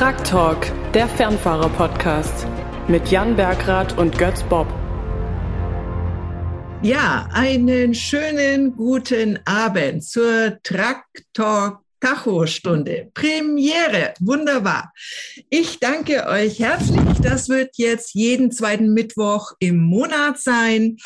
[0.00, 2.46] Truck Talk, der Fernfahrer-Podcast
[2.88, 4.66] mit Jan Bergrath und Götz Bob.
[6.80, 13.10] Ja, einen schönen guten Abend zur Truck Talk Tacho-Stunde.
[13.12, 14.14] Premiere.
[14.20, 14.90] Wunderbar.
[15.50, 17.20] Ich danke euch herzlich.
[17.22, 20.96] Das wird jetzt jeden zweiten Mittwoch im Monat sein.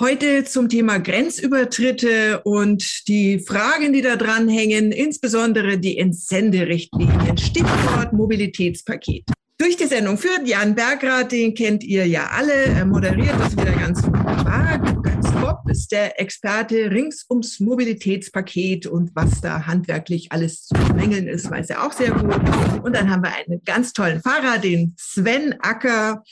[0.00, 7.36] Heute zum Thema Grenzübertritte und die Fragen, die da dranhängen, insbesondere die Entsenderichtlinien.
[7.36, 9.24] Stichwort Mobilitätspaket.
[9.58, 13.72] Durch die Sendung führt Jan Bergrath, den kennt ihr ja alle, er moderiert das wieder
[13.72, 14.78] ganz wunderbar.
[15.02, 21.28] Götz Bob ist der Experte rings ums Mobilitätspaket und was da handwerklich alles zu bemängeln
[21.28, 22.34] ist, weiß er auch sehr gut.
[22.82, 26.22] Und dann haben wir einen ganz tollen Fahrer, den Sven Acker,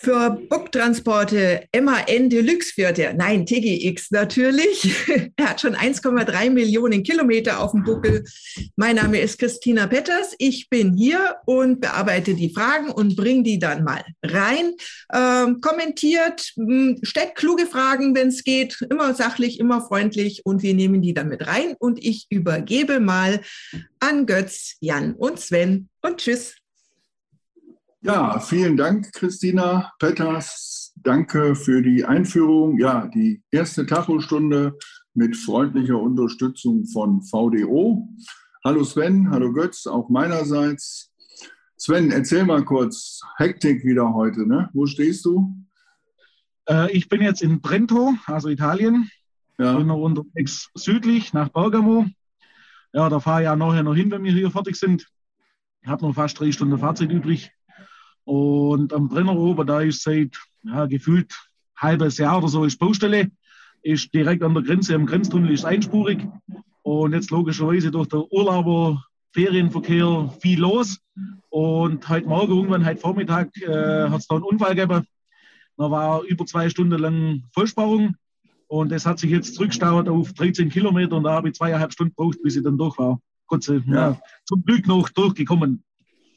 [0.00, 3.14] für Booktransporte MAN Deluxe führt er.
[3.14, 4.94] Nein, TGX natürlich.
[5.36, 8.24] er hat schon 1,3 Millionen Kilometer auf dem Buckel.
[8.76, 10.36] Mein Name ist Christina Petters.
[10.38, 14.72] Ich bin hier und bearbeite die Fragen und bringe die dann mal rein.
[15.12, 18.78] Ähm, kommentiert, hm, stellt kluge Fragen, wenn es geht.
[18.90, 21.74] Immer sachlich, immer freundlich und wir nehmen die dann mit rein.
[21.76, 23.40] Und ich übergebe mal
[23.98, 26.57] an Götz, Jan und Sven und tschüss.
[28.08, 30.94] Ja, vielen Dank, Christina Petters.
[30.96, 32.78] Danke für die Einführung.
[32.78, 34.78] Ja, die erste Tachostunde
[35.12, 38.08] mit freundlicher Unterstützung von VDO.
[38.64, 41.12] Hallo Sven, hallo Götz, auch meinerseits.
[41.76, 44.70] Sven, erzähl mal kurz, Hektik wieder heute, ne?
[44.72, 45.54] Wo stehst du?
[46.66, 49.10] Äh, ich bin jetzt in Trento, also Italien.
[49.58, 49.76] Ja.
[49.76, 52.06] Bin noch unterwegs südlich nach Bergamo.
[52.94, 55.06] Ja, da fahre ich ja nachher noch hin, wenn wir hier fertig sind.
[55.82, 57.52] Ich habe noch fast drei Stunden Fahrzeit übrig.
[58.28, 61.32] Und am Brennerober, da ist seit ja, gefühlt
[61.78, 63.30] halbes Jahr oder so ist Baustelle,
[63.80, 66.28] ist direkt an der Grenze, am Grenztunnel ist einspurig.
[66.82, 70.98] Und jetzt logischerweise durch den Urlauber Ferienverkehr viel los.
[71.48, 75.06] Und heute Morgen, irgendwann heute Vormittag, äh, hat es da einen Unfall gegeben.
[75.78, 78.14] Da war über zwei Stunden lang Vollsparung.
[78.66, 81.16] Und das hat sich jetzt zurückgestaut auf 13 Kilometer.
[81.16, 83.20] Und da habe ich zweieinhalb Stunden gebraucht, bis ich dann durch war.
[83.46, 84.20] Gott sei Dank, ja.
[84.44, 85.82] zum Glück noch durchgekommen.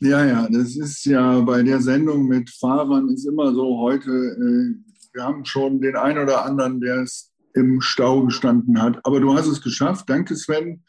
[0.01, 4.75] Ja, ja, das ist ja bei der Sendung mit Fahrern ist immer so heute, äh,
[5.13, 8.99] wir haben schon den einen oder anderen, der es im Stau gestanden hat.
[9.05, 10.09] Aber du hast es geschafft.
[10.09, 10.83] Danke, Sven.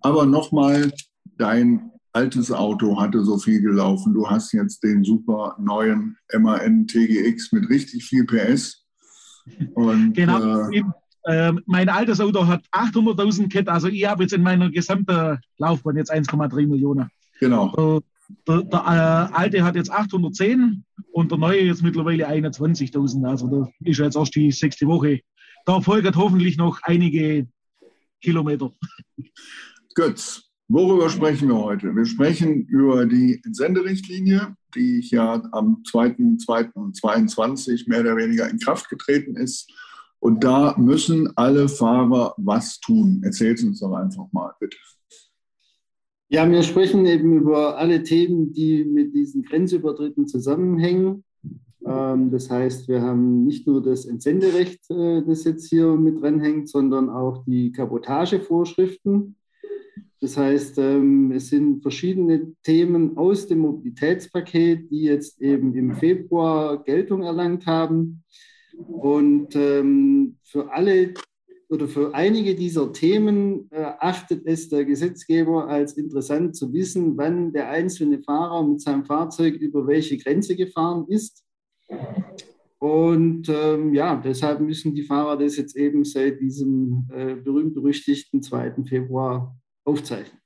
[0.00, 0.90] Aber nochmal,
[1.38, 4.14] dein altes Auto hatte so viel gelaufen.
[4.14, 8.84] Du hast jetzt den super neuen MAN TGX mit richtig viel PS.
[9.74, 10.68] Und, genau.
[10.70, 10.82] Äh,
[11.22, 13.68] äh, mein altes Auto hat 800.000 Kit.
[13.68, 17.08] Also ich habe jetzt in meiner gesamten Laufbahn jetzt 1,3 Millionen.
[17.38, 18.02] Genau.
[18.46, 23.26] Der, der äh, alte hat jetzt 810 und der neue jetzt mittlerweile 21.000.
[23.26, 25.20] Also da ist jetzt erst die sechste Woche.
[25.64, 27.48] Da folgt hoffentlich noch einige
[28.20, 28.72] Kilometer.
[29.94, 31.94] Götz, worüber sprechen wir heute?
[31.94, 39.36] Wir sprechen über die Entsenderichtlinie, die ja am 2.2.22 mehr oder weniger in Kraft getreten
[39.36, 39.72] ist.
[40.18, 43.22] Und da müssen alle Fahrer was tun.
[43.24, 44.76] Erzählt uns doch einfach mal, bitte.
[46.28, 51.22] Ja, wir sprechen eben über alle Themen, die mit diesen Grenzübertritten zusammenhängen.
[51.86, 56.68] Ähm, das heißt, wir haben nicht nur das Entsenderecht, äh, das jetzt hier mit dranhängt,
[56.68, 59.36] sondern auch die Kabotagevorschriften.
[60.20, 66.82] Das heißt, ähm, es sind verschiedene Themen aus dem Mobilitätspaket, die jetzt eben im Februar
[66.82, 68.24] Geltung erlangt haben.
[68.76, 71.14] Und ähm, für alle
[71.68, 77.52] oder für einige dieser Themen äh, achtet es der Gesetzgeber als interessant zu wissen, wann
[77.52, 81.44] der einzelne Fahrer mit seinem Fahrzeug über welche Grenze gefahren ist.
[82.78, 88.84] Und ähm, ja, deshalb müssen die Fahrer das jetzt eben seit diesem äh, berühmt-berüchtigten 2.
[88.84, 90.40] Februar aufzeichnen.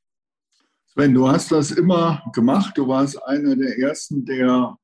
[0.86, 2.76] Sven, du hast das immer gemacht.
[2.76, 4.76] Du warst einer der Ersten, der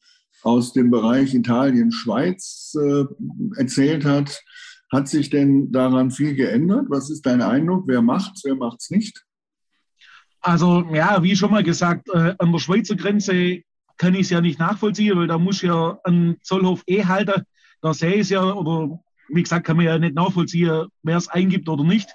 [0.42, 3.04] aus dem Bereich Italien, Schweiz äh,
[3.56, 4.42] erzählt hat.
[4.92, 6.86] Hat sich denn daran viel geändert?
[6.88, 7.84] Was ist dein Eindruck?
[7.86, 9.24] Wer macht's, wer macht's nicht?
[10.40, 13.62] Also, ja, wie schon mal gesagt, äh, an der Schweizer Grenze
[13.96, 17.42] kann ich es ja nicht nachvollziehen, weil da muss ja ein Zollhof eh halten.
[17.80, 21.28] Da sehe ich es ja, oder wie gesagt, kann man ja nicht nachvollziehen, wer es
[21.28, 22.08] eingibt oder nicht.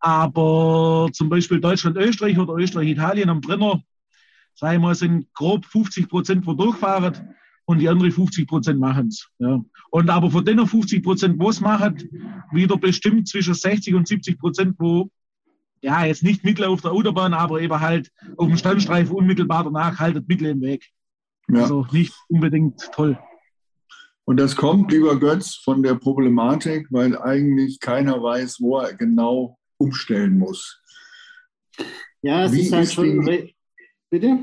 [0.00, 3.82] Aber zum Beispiel Deutschland, Österreich oder Österreich, Italien am Brenner,
[4.54, 7.34] sage ich mal, sind grob 50 Prozent, wo durchfahren
[7.70, 9.28] und die anderen 50 Prozent machen es.
[9.38, 9.60] Ja.
[9.90, 11.96] Und aber von den 50 Prozent, wo es machen,
[12.52, 15.08] wieder bestimmt zwischen 60 und 70 Prozent, wo
[15.80, 20.00] ja jetzt nicht mittel auf der Autobahn, aber eben halt auf dem Standstreifen unmittelbar danach
[20.00, 20.84] haltet mittel im Weg.
[21.48, 21.62] Ja.
[21.62, 23.18] Also nicht unbedingt toll.
[24.24, 29.58] Und das kommt, lieber Götz, von der Problematik, weil eigentlich keiner weiß, wo er genau
[29.78, 30.82] umstellen muss.
[32.22, 33.24] Ja, es Wie ist halt schon.
[33.24, 33.54] Die,
[34.10, 34.38] bitte?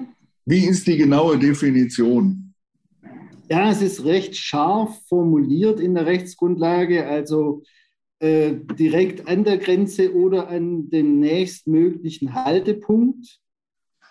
[0.46, 2.47] Wie ist die genaue Definition?
[3.50, 7.64] Ja, es ist recht scharf formuliert in der Rechtsgrundlage, also
[8.20, 13.40] äh, direkt an der Grenze oder an dem nächstmöglichen Haltepunkt.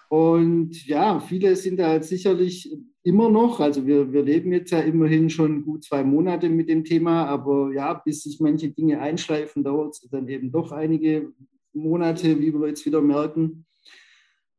[0.08, 2.72] Und ja, viele sind da sicherlich
[3.02, 6.84] immer noch, also wir, wir leben jetzt ja immerhin schon gut zwei Monate mit dem
[6.84, 11.32] Thema, aber ja, bis sich manche Dinge einschleifen, dauert es dann eben doch einige
[11.74, 13.65] Monate, wie wir jetzt wieder merken.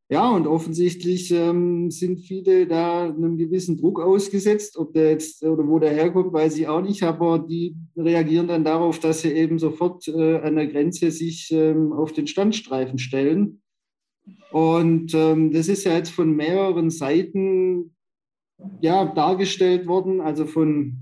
[0.10, 4.78] Ja, und offensichtlich ähm, sind viele da einem gewissen Druck ausgesetzt.
[4.78, 8.64] Ob der jetzt oder wo der herkommt, weiß ich auch nicht, aber die reagieren dann
[8.64, 13.62] darauf, dass sie eben sofort äh, an der Grenze sich ähm, auf den Standstreifen stellen.
[14.52, 17.94] Und ähm, das ist ja jetzt von mehreren Seiten
[18.80, 21.00] ja, dargestellt worden, also von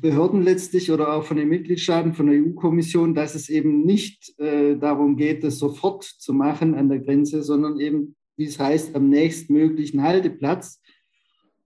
[0.00, 4.76] Behörden letztlich oder auch von den Mitgliedstaaten, von der EU-Kommission, dass es eben nicht äh,
[4.76, 9.08] darum geht, das sofort zu machen an der Grenze, sondern eben, wie es heißt, am
[9.10, 10.80] nächstmöglichen Halteplatz.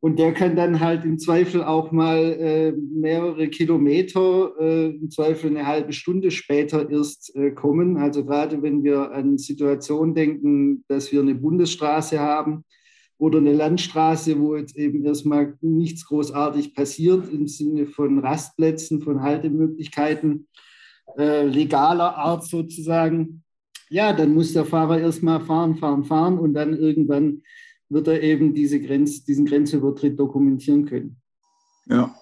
[0.00, 5.50] Und der kann dann halt im Zweifel auch mal äh, mehrere Kilometer, äh, im Zweifel
[5.50, 7.98] eine halbe Stunde später erst äh, kommen.
[7.98, 12.64] Also gerade wenn wir an Situationen denken, dass wir eine Bundesstraße haben
[13.16, 19.22] oder eine Landstraße, wo jetzt eben erstmal nichts großartig passiert im Sinne von Rastplätzen, von
[19.22, 20.48] Haltemöglichkeiten,
[21.16, 23.41] äh, legaler Art sozusagen.
[23.92, 27.42] Ja, dann muss der Fahrer erstmal fahren, fahren, fahren und dann irgendwann
[27.90, 31.20] wird er eben diese Grenz, diesen Grenzübertritt dokumentieren können.
[31.84, 32.14] Ja,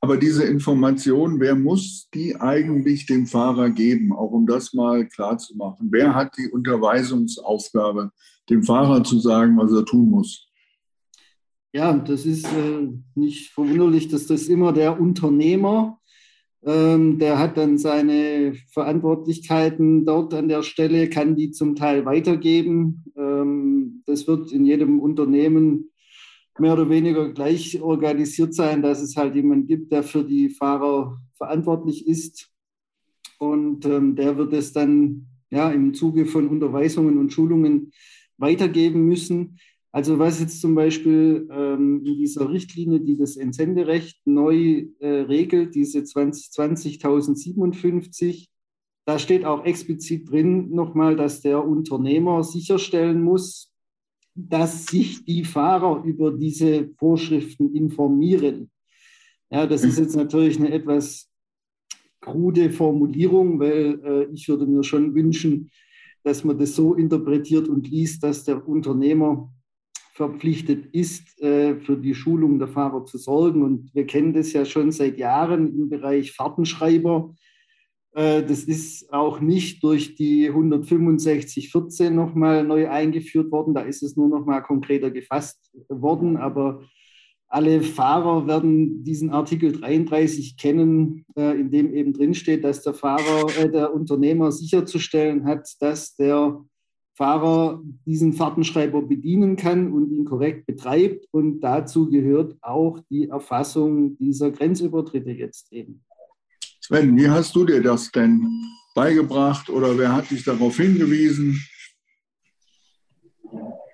[0.00, 5.36] aber diese Information, wer muss die eigentlich dem Fahrer geben, auch um das mal klar
[5.36, 5.88] zu machen?
[5.90, 8.12] Wer hat die Unterweisungsaufgabe,
[8.48, 10.46] dem Fahrer zu sagen, was er tun muss?
[11.72, 15.95] Ja, das ist äh, nicht verwunderlich, dass das immer der Unternehmer
[16.66, 23.04] der hat dann seine Verantwortlichkeiten dort an der Stelle, kann die zum Teil weitergeben.
[23.16, 25.92] Ähm, das wird in jedem Unternehmen
[26.58, 31.20] mehr oder weniger gleich organisiert sein, dass es halt jemanden gibt, der für die Fahrer
[31.36, 32.50] verantwortlich ist.
[33.38, 37.92] Und ähm, der wird es dann ja, im Zuge von Unterweisungen und Schulungen
[38.38, 39.58] weitergeben müssen.
[39.96, 45.74] Also was jetzt zum Beispiel ähm, in dieser Richtlinie, die das Entsenderecht neu äh, regelt,
[45.74, 48.48] diese 20.057,
[49.06, 53.72] da steht auch explizit drin nochmal, dass der Unternehmer sicherstellen muss,
[54.34, 58.70] dass sich die Fahrer über diese Vorschriften informieren.
[59.48, 61.30] Ja, das ist jetzt natürlich eine etwas
[62.20, 65.70] krude Formulierung, weil äh, ich würde mir schon wünschen,
[66.22, 69.50] dass man das so interpretiert und liest, dass der Unternehmer
[70.16, 73.62] verpflichtet ist, äh, für die Schulung der Fahrer zu sorgen.
[73.62, 77.34] Und wir kennen das ja schon seit Jahren im Bereich Fahrtenschreiber.
[78.14, 83.74] Äh, das ist auch nicht durch die 165.14 nochmal neu eingeführt worden.
[83.74, 86.38] Da ist es nur nochmal konkreter gefasst worden.
[86.38, 86.80] Aber
[87.48, 93.68] alle Fahrer werden diesen Artikel 33 kennen, äh, in dem eben drinsteht, dass der Fahrer,
[93.68, 96.64] der Unternehmer sicherzustellen hat, dass der
[97.16, 101.26] Fahrer diesen Fahrtenschreiber bedienen kann und ihn korrekt betreibt.
[101.30, 106.04] Und dazu gehört auch die Erfassung dieser Grenzübertritte jetzt eben.
[106.80, 108.46] Sven, wie hast du dir das denn
[108.94, 111.58] beigebracht oder wer hat dich darauf hingewiesen?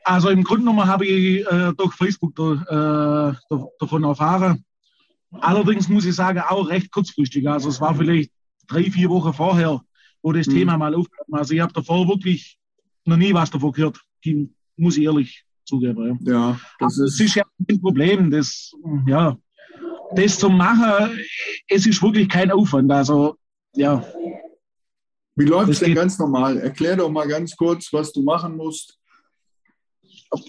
[0.05, 3.33] Also im Grunde genommen habe ich äh, durch Facebook äh,
[3.79, 4.65] davon erfahren.
[5.31, 7.49] Allerdings muss ich sagen, auch recht kurzfristig.
[7.49, 8.33] Also es war vielleicht
[8.67, 9.81] drei, vier Wochen vorher,
[10.23, 10.55] wo das mhm.
[10.55, 11.27] Thema mal aufkam.
[11.33, 12.59] Also ich habe davor wirklich
[13.05, 14.01] noch nie was davon gehört,
[14.77, 16.19] muss ich ehrlich zugeben.
[16.23, 18.31] Ja, ja das, ist, das ist ja ein Problem.
[18.31, 18.73] Das,
[19.07, 19.37] ja,
[20.15, 21.19] das zu machen,
[21.69, 22.91] es ist wirklich kein Aufwand.
[22.91, 23.37] Also,
[23.75, 24.05] ja.
[25.35, 26.59] Wie läuft es denn ganz normal?
[26.59, 28.99] Erklär doch mal ganz kurz, was du machen musst.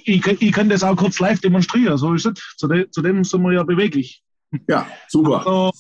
[0.06, 2.34] Ich, ich kann das auch kurz live demonstrieren, so ist es.
[2.58, 4.24] Zu, de, zu dem sind wir ja beweglich.
[4.68, 5.46] Ja, super.
[5.46, 5.72] Also,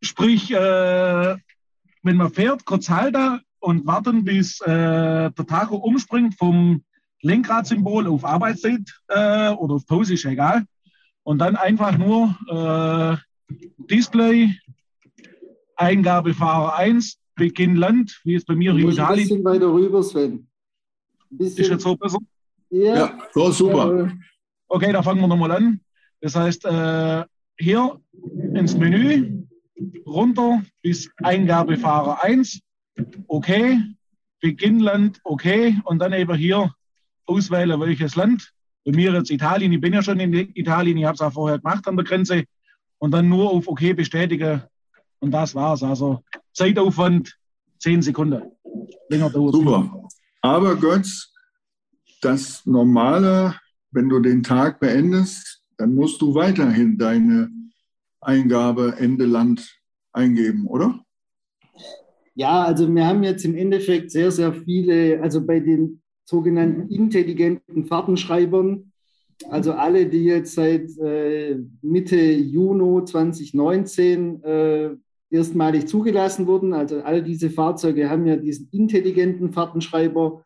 [0.00, 1.36] sprich, äh,
[2.02, 6.82] wenn man fährt, kurz halten, warten, bis äh, der Tacho umspringt vom
[7.22, 10.64] Lenkradsymbol auf Arbeitszeit äh, oder auf Pause, ist egal.
[11.22, 13.16] Und dann einfach nur äh,
[13.90, 14.56] Display,
[15.76, 19.00] Eingabe Fahrer 1, Beginn Land, wie es bei mir in Italien.
[19.08, 20.46] Ein bisschen weiter rüber, Sven.
[21.38, 22.18] Ist jetzt so besser?
[22.70, 24.12] Ja, ja so super.
[24.68, 25.80] Okay, da fangen wir nochmal an.
[26.20, 27.24] Das heißt, äh,
[27.58, 28.00] hier
[28.54, 29.44] ins Menü,
[30.06, 32.60] runter bis Eingabe Fahrer 1
[33.28, 33.80] okay,
[34.40, 36.74] Beginnland, okay, und dann eben hier
[37.26, 38.52] auswählen, welches Land.
[38.84, 41.58] Bei mir jetzt Italien, ich bin ja schon in Italien, ich habe es auch vorher
[41.58, 42.44] gemacht an der Grenze.
[42.98, 44.62] Und dann nur auf OK bestätigen
[45.20, 45.82] und das war's.
[45.82, 47.36] Also Zeitaufwand
[47.78, 48.42] 10 Sekunden.
[49.08, 50.08] Länger dauert Super.
[50.42, 51.32] Aber Götz,
[52.20, 53.54] das normale
[53.92, 57.50] wenn du den Tag beendest, dann musst du weiterhin deine
[58.20, 59.80] Eingabe Ende Land
[60.12, 61.00] eingeben, oder?
[62.40, 67.84] Ja, also wir haben jetzt im Endeffekt sehr, sehr viele, also bei den sogenannten intelligenten
[67.84, 68.92] Fahrtenschreibern,
[69.50, 74.88] also alle, die jetzt seit äh, Mitte Juni 2019 äh,
[75.28, 80.42] erstmalig zugelassen wurden, also all diese Fahrzeuge haben ja diesen intelligenten Fahrtenschreiber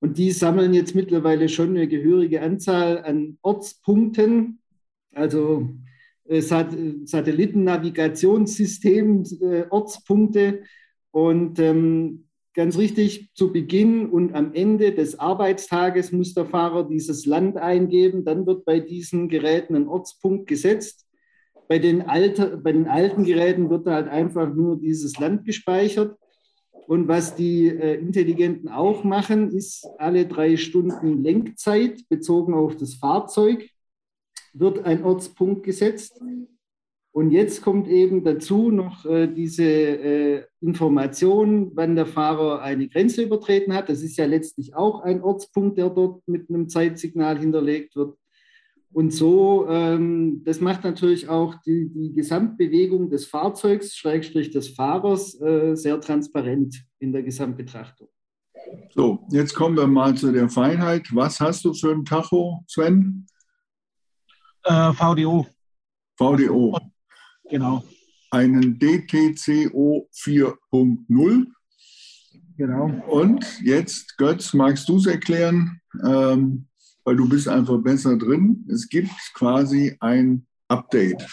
[0.00, 4.58] und die sammeln jetzt mittlerweile schon eine gehörige Anzahl an Ortspunkten,
[5.14, 5.68] also
[6.24, 10.64] äh, Sat Satellitennavigationssystem, äh, Ortspunkte.
[11.12, 17.26] Und ähm, ganz richtig, zu Beginn und am Ende des Arbeitstages muss der Fahrer dieses
[17.26, 18.24] Land eingeben.
[18.24, 21.06] Dann wird bei diesen Geräten ein Ortspunkt gesetzt.
[21.68, 26.16] Bei den, Alter, bei den alten Geräten wird halt einfach nur dieses Land gespeichert.
[26.88, 32.94] Und was die äh, Intelligenten auch machen, ist alle drei Stunden Lenkzeit bezogen auf das
[32.94, 33.68] Fahrzeug
[34.52, 36.20] wird ein Ortspunkt gesetzt.
[37.12, 43.22] Und jetzt kommt eben dazu noch äh, diese äh, Information, wann der Fahrer eine Grenze
[43.22, 43.88] übertreten hat.
[43.88, 48.16] Das ist ja letztlich auch ein Ortspunkt, der dort mit einem Zeitsignal hinterlegt wird.
[48.92, 55.40] Und so, ähm, das macht natürlich auch die, die Gesamtbewegung des Fahrzeugs, Schrägstrich des Fahrers,
[55.40, 58.08] äh, sehr transparent in der Gesamtbetrachtung.
[58.94, 61.08] So, jetzt kommen wir mal zu der Feinheit.
[61.12, 63.26] Was hast du für ein Tacho, Sven?
[64.64, 65.46] Äh, VDO.
[66.16, 66.76] VDO.
[67.50, 67.82] Genau.
[68.30, 71.46] Einen DTCO 4.0.
[72.56, 72.90] Genau.
[73.08, 75.80] Und jetzt, Götz, magst du es erklären?
[76.04, 76.66] Ähm,
[77.04, 78.64] weil du bist einfach besser drin.
[78.70, 81.26] Es gibt quasi ein Update.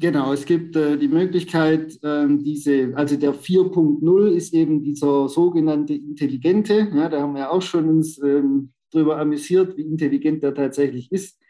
[0.00, 5.94] Genau, es gibt äh, die Möglichkeit, ähm, diese, also der 4.0 ist eben dieser sogenannte
[5.94, 6.88] Intelligente.
[6.94, 11.40] Ja, da haben wir auch schon uns ähm, darüber amüsiert, wie intelligent der tatsächlich ist.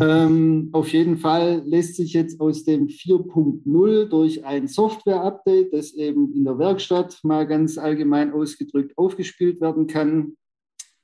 [0.00, 6.32] Ähm, auf jeden Fall lässt sich jetzt aus dem 4.0 durch ein Software-Update, das eben
[6.32, 10.36] in der Werkstatt mal ganz allgemein ausgedrückt aufgespielt werden kann,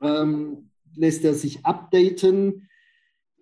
[0.00, 2.68] ähm, lässt er sich updaten.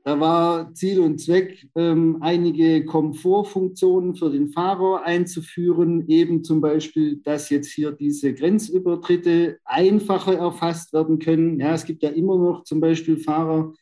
[0.04, 7.20] Da war Ziel und Zweck, ähm, einige Komfortfunktionen für den Fahrer einzuführen, eben zum Beispiel,
[7.22, 11.60] dass jetzt hier diese Grenzübertritte einfacher erfasst werden können.
[11.60, 13.74] Ja, es gibt ja immer noch zum Beispiel Fahrer,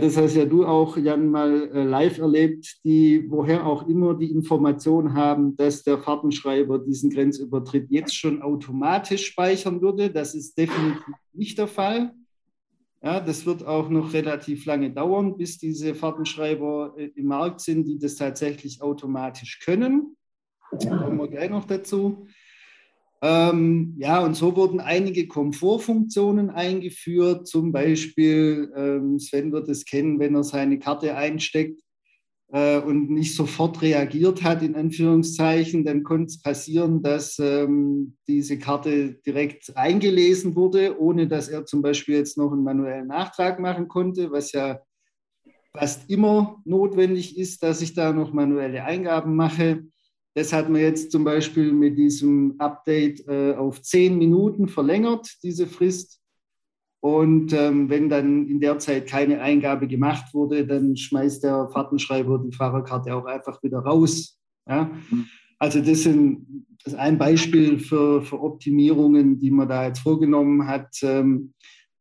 [0.00, 4.32] das hast ja du auch, Jan, mal äh, live erlebt, die woher auch immer die
[4.32, 10.10] Information haben, dass der Fahrtenschreiber diesen Grenzübertritt jetzt schon automatisch speichern würde.
[10.10, 12.12] Das ist definitiv nicht der Fall.
[13.04, 17.86] Ja, das wird auch noch relativ lange dauern, bis diese Fahrtenschreiber äh, im Markt sind,
[17.86, 20.16] die das tatsächlich automatisch können.
[20.72, 22.26] Da kommen wir gleich noch dazu.
[23.20, 27.48] Ähm, ja, und so wurden einige Komfortfunktionen eingeführt.
[27.48, 31.82] Zum Beispiel, ähm, Sven wird es kennen, wenn er seine Karte einsteckt
[32.52, 38.58] äh, und nicht sofort reagiert hat, in Anführungszeichen, dann konnte es passieren, dass ähm, diese
[38.58, 43.88] Karte direkt eingelesen wurde, ohne dass er zum Beispiel jetzt noch einen manuellen Nachtrag machen
[43.88, 44.80] konnte, was ja
[45.76, 49.84] fast immer notwendig ist, dass ich da noch manuelle Eingaben mache.
[50.38, 55.66] Das hat man jetzt zum Beispiel mit diesem Update äh, auf zehn Minuten verlängert, diese
[55.66, 56.20] Frist.
[57.00, 62.38] Und ähm, wenn dann in der Zeit keine Eingabe gemacht wurde, dann schmeißt der Fahrtenschreiber
[62.38, 64.38] die Fahrerkarte auch einfach wieder raus.
[64.68, 64.84] Ja?
[65.10, 65.26] Mhm.
[65.58, 66.46] Also das, sind,
[66.84, 71.00] das ist ein Beispiel für, für Optimierungen, die man da jetzt vorgenommen hat.
[71.02, 71.52] Ähm,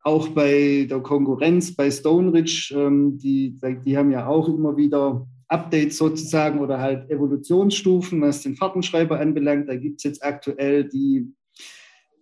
[0.04, 5.28] auch bei der Konkurrenz, bei Stone Ridge, ähm, die, die haben ja auch immer wieder
[5.48, 9.70] Updates sozusagen oder halt Evolutionsstufen, was den Fahrtenschreiber anbelangt.
[9.70, 11.32] Da gibt es jetzt aktuell die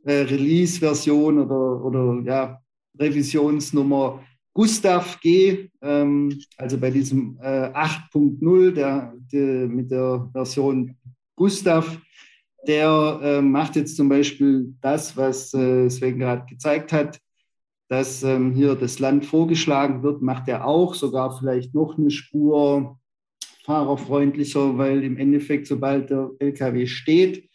[0.03, 2.61] äh, Release-Version oder, oder ja,
[2.99, 10.95] Revisionsnummer Gustav G, ähm, also bei diesem äh, 8.0 der, der, mit der Version
[11.35, 11.99] Gustav,
[12.65, 17.19] der äh, macht jetzt zum Beispiel das, was äh, Sven gerade gezeigt hat,
[17.89, 22.97] dass ähm, hier das Land vorgeschlagen wird, macht er auch, sogar vielleicht noch eine Spur
[23.65, 27.49] fahrerfreundlicher, weil im Endeffekt, sobald der LKW steht,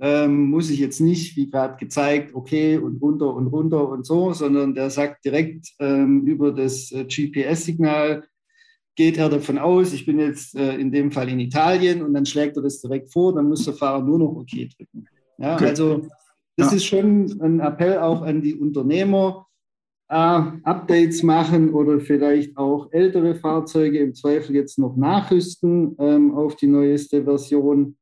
[0.00, 4.32] ähm, muss ich jetzt nicht, wie gerade gezeigt, okay und runter und runter und so,
[4.32, 8.24] sondern der sagt direkt ähm, über das äh, GPS-Signal,
[8.94, 12.26] geht er davon aus, ich bin jetzt äh, in dem Fall in Italien und dann
[12.26, 15.06] schlägt er das direkt vor, dann muss der Fahrer nur noch OK drücken.
[15.38, 15.68] Ja, okay.
[15.68, 16.06] Also
[16.56, 16.76] das ja.
[16.76, 19.46] ist schon ein Appell auch an die Unternehmer,
[20.12, 26.66] Updates machen oder vielleicht auch ältere Fahrzeuge im Zweifel jetzt noch nachrüsten ähm, auf die
[26.66, 27.96] neueste Version,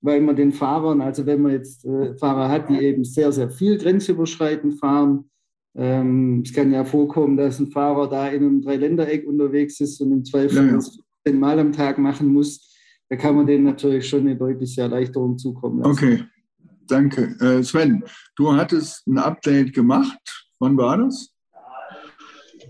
[0.00, 3.50] weil man den Fahrern, also wenn man jetzt äh, Fahrer hat, die eben sehr, sehr
[3.50, 5.24] viel grenzüberschreitend fahren,
[5.74, 10.12] Ähm, es kann ja vorkommen, dass ein Fahrer da in einem Dreiländereck unterwegs ist und
[10.12, 10.74] im Zweifel ja, ja.
[10.74, 11.00] das
[11.32, 12.76] Mal am Tag machen muss.
[13.08, 15.90] Da kann man denen natürlich schon eine deutliche Erleichterung zukommen lassen.
[15.90, 16.24] Okay,
[16.88, 17.34] danke.
[17.40, 18.04] Äh, Sven,
[18.36, 20.20] du hattest ein Update gemacht.
[20.58, 21.31] Wann war das?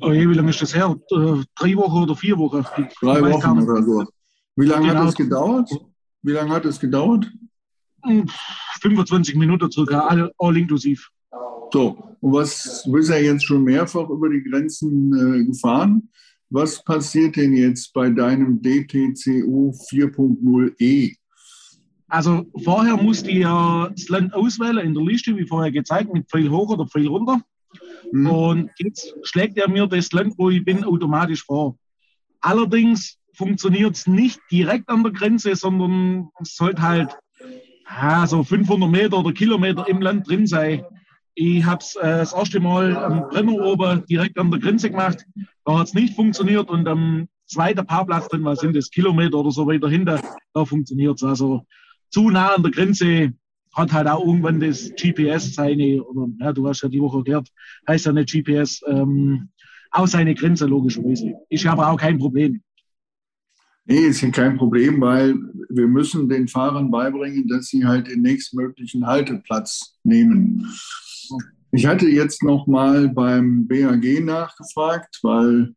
[0.02, 0.97] Oh je, wie lange ist das her?
[1.11, 2.64] Äh, drei Wochen oder vier Wochen?
[3.00, 4.04] Drei Wochen oder so.
[4.56, 5.00] Wie lange genau.
[5.00, 5.71] hat es gedauert?
[6.23, 7.30] Wie lange hat es gedauert?
[8.80, 11.09] 25 hm, Minuten circa, all, all inklusiv.
[11.73, 16.09] So, und was, du bist ja jetzt schon mehrfach über die Grenzen äh, gefahren.
[16.50, 21.16] Was passiert denn jetzt bei deinem DTCU 4.0e?
[22.09, 26.28] Also vorher musste ich ja das Land auswählen in der Liste, wie vorher gezeigt, mit
[26.28, 27.40] Pfeil hoch oder Pfeil runter.
[28.12, 28.26] Mhm.
[28.31, 31.76] Und jetzt schlägt er mir das Land, wo ich bin, automatisch vor.
[32.40, 37.16] Allerdings funktioniert es nicht direkt an der Grenze, sondern es sollte halt
[37.88, 40.85] ja, so 500 Meter oder Kilometer im Land drin sein.
[41.35, 45.25] Ich habe es äh, das erste Mal am Brenner oben direkt an der Grenze gemacht.
[45.64, 49.50] Da hat es nicht funktioniert und am zweiten Parkplatz drin, was sind das, Kilometer oder
[49.50, 50.21] so weiter hinter,
[50.52, 51.25] da funktioniert es.
[51.25, 51.64] Also
[52.11, 53.33] zu nah an der Grenze
[53.73, 57.49] hat halt auch irgendwann das GPS seine, oder ja, du hast ja die Woche erklärt,
[57.88, 59.49] heißt ja nicht GPS, ähm,
[59.91, 61.35] auch seine Grenze logischerweise.
[61.49, 62.62] Ist aber auch kein Problem.
[63.85, 65.35] Nee, ist kein Problem, weil
[65.69, 70.67] wir müssen den Fahrern beibringen, dass sie halt den nächstmöglichen Halteplatz nehmen.
[71.73, 75.75] Ich hatte jetzt noch mal beim BAG nachgefragt, weil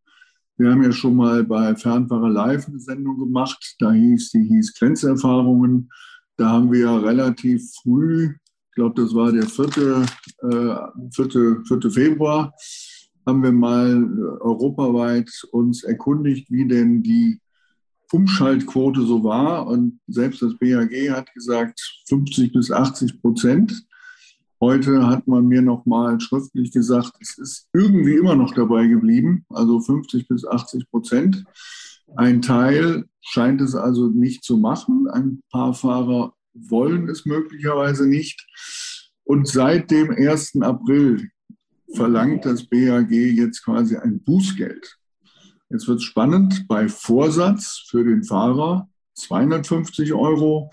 [0.58, 3.76] wir haben ja schon mal bei Fernfahrer Live eine Sendung gemacht.
[3.80, 5.90] Da hieß die hieß Grenzerfahrungen.
[6.38, 8.36] Da haben wir relativ früh,
[8.70, 10.06] ich glaube, das war der 4.
[10.44, 10.76] Äh,
[11.12, 11.64] 4.
[11.66, 11.92] 4.
[11.92, 12.54] Februar,
[13.26, 17.40] haben wir mal europaweit uns erkundigt, wie denn die
[18.12, 19.68] Umschaltquote so war.
[19.68, 23.86] Und selbst das BAG hat gesagt 50 bis 80 Prozent.
[24.62, 29.46] Heute hat man mir noch mal schriftlich gesagt, es ist irgendwie immer noch dabei geblieben,
[29.50, 31.44] also 50 bis 80 Prozent.
[32.16, 35.08] Ein Teil scheint es also nicht zu machen.
[35.10, 38.46] Ein paar Fahrer wollen es möglicherweise nicht.
[39.24, 40.62] Und seit dem 1.
[40.62, 41.30] April
[41.94, 44.98] verlangt das BAG jetzt quasi ein Bußgeld.
[45.70, 46.68] Jetzt wird es spannend.
[46.68, 50.70] Bei Vorsatz für den Fahrer 250 Euro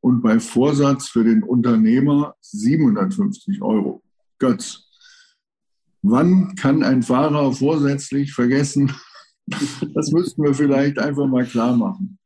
[0.00, 4.02] und bei Vorsatz für den Unternehmer 750 Euro.
[4.38, 4.90] Götz,
[6.02, 8.92] wann kann ein Fahrer vorsätzlich vergessen,
[9.46, 12.18] das müssten wir vielleicht einfach mal klar machen.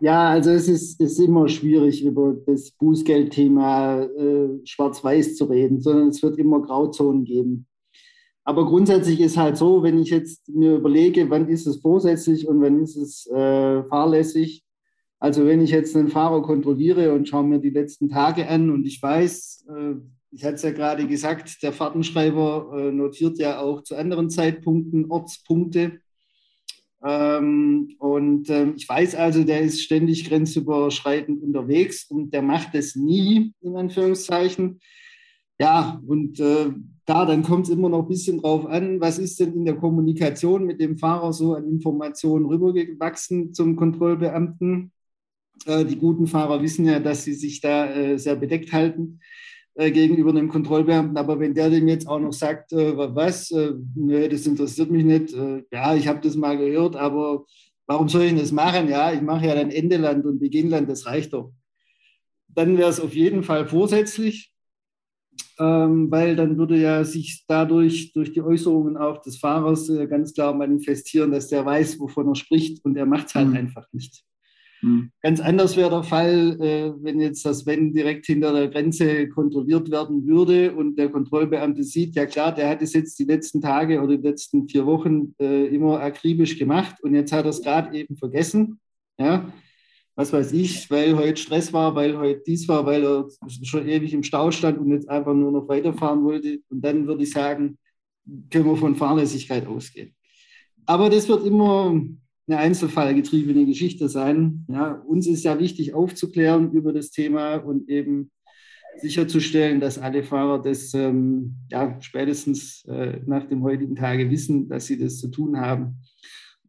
[0.00, 6.08] Ja, also es ist, ist immer schwierig, über das Bußgeldthema äh, schwarz-weiß zu reden, sondern
[6.08, 7.68] es wird immer Grauzonen geben.
[8.44, 12.60] Aber grundsätzlich ist halt so, wenn ich jetzt mir überlege, wann ist es vorsätzlich und
[12.60, 14.64] wann ist es äh, fahrlässig.
[15.20, 18.84] Also wenn ich jetzt einen Fahrer kontrolliere und schaue mir die letzten Tage an und
[18.84, 19.94] ich weiß, äh,
[20.32, 25.10] ich hatte es ja gerade gesagt, der Fahrtenschreiber äh, notiert ja auch zu anderen Zeitpunkten
[25.10, 26.00] Ortspunkte.
[27.04, 32.96] Ähm, und ähm, ich weiß also, der ist ständig grenzüberschreitend unterwegs und der macht es
[32.96, 34.80] nie, in Anführungszeichen.
[35.60, 36.70] Ja, und äh,
[37.04, 39.76] da, dann kommt es immer noch ein bisschen drauf an, was ist denn in der
[39.76, 44.92] Kommunikation mit dem Fahrer so an Informationen rübergewachsen zum Kontrollbeamten.
[45.66, 49.20] Äh, die guten Fahrer wissen ja, dass sie sich da sehr bedeckt halten
[49.74, 51.16] gegenüber einem Kontrollbeamten.
[51.16, 55.04] Aber wenn der dem jetzt auch noch sagt, äh, was, äh, nö, das interessiert mich
[55.04, 57.44] nicht, äh, ja, ich habe das mal gehört, aber
[57.86, 58.88] warum soll ich das machen?
[58.88, 61.52] Ja, ich mache ja dann Endeland und Beginnland, das reicht doch.
[62.48, 64.52] Dann wäre es auf jeden Fall vorsätzlich,
[65.58, 70.34] ähm, weil dann würde ja sich dadurch, durch die Äußerungen auch des Fahrers äh, ganz
[70.34, 73.56] klar manifestieren, dass der weiß, wovon er spricht und er macht es halt mhm.
[73.56, 74.22] einfach nicht.
[74.82, 75.12] Mhm.
[75.22, 79.90] Ganz anders wäre der Fall, äh, wenn jetzt das Wenn direkt hinter der Grenze kontrolliert
[79.90, 84.00] werden würde und der Kontrollbeamte sieht, ja klar, der hat es jetzt die letzten Tage
[84.00, 87.96] oder die letzten vier Wochen äh, immer akribisch gemacht und jetzt hat er es gerade
[87.96, 88.80] eben vergessen.
[89.18, 89.52] Ja,
[90.16, 93.28] was weiß ich, weil heute Stress war, weil heute dies war, weil er
[93.62, 96.58] schon ewig im Stau stand und jetzt einfach nur noch weiterfahren wollte.
[96.70, 97.78] Und dann würde ich sagen,
[98.50, 100.14] können wir von Fahrlässigkeit ausgehen.
[100.86, 101.98] Aber das wird immer
[102.46, 104.66] eine einzelfallgetriebene Geschichte sein.
[104.68, 108.30] Ja, uns ist ja wichtig aufzuklären über das Thema und eben
[109.00, 114.86] sicherzustellen, dass alle Fahrer das ähm, ja, spätestens äh, nach dem heutigen Tage wissen, dass
[114.86, 115.98] sie das zu tun haben.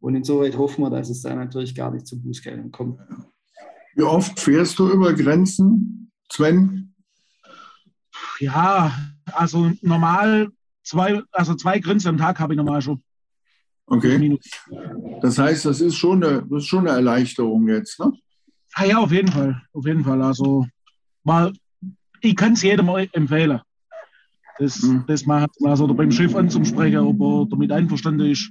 [0.00, 3.00] Und insoweit hoffen wir, dass es da natürlich gar nicht zu Bußgeldern kommt.
[3.94, 6.94] Wie oft fährst du über Grenzen, Sven?
[8.40, 8.92] Ja,
[9.32, 10.48] also normal
[10.82, 13.02] zwei, also zwei Grenzen am Tag habe ich normal schon.
[13.86, 14.38] Okay.
[15.20, 18.12] Das heißt, das ist schon eine, das ist schon eine Erleichterung jetzt, ne?
[18.74, 19.60] Ah ja, auf jeden Fall.
[19.72, 20.20] Auf jeden Fall.
[20.22, 20.66] Also
[21.22, 21.52] mal,
[22.20, 23.60] ich kann es jedem empfehlen.
[24.58, 25.04] Das, mhm.
[25.06, 28.50] das macht also beim Chef anzusprechen, ob er damit einverstanden ist.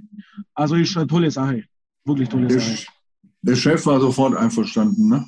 [0.53, 1.63] Also ist eine tolle Sache.
[2.05, 2.85] Wirklich tolle der, Sache.
[3.41, 5.25] Der Chef war sofort einverstanden, ne?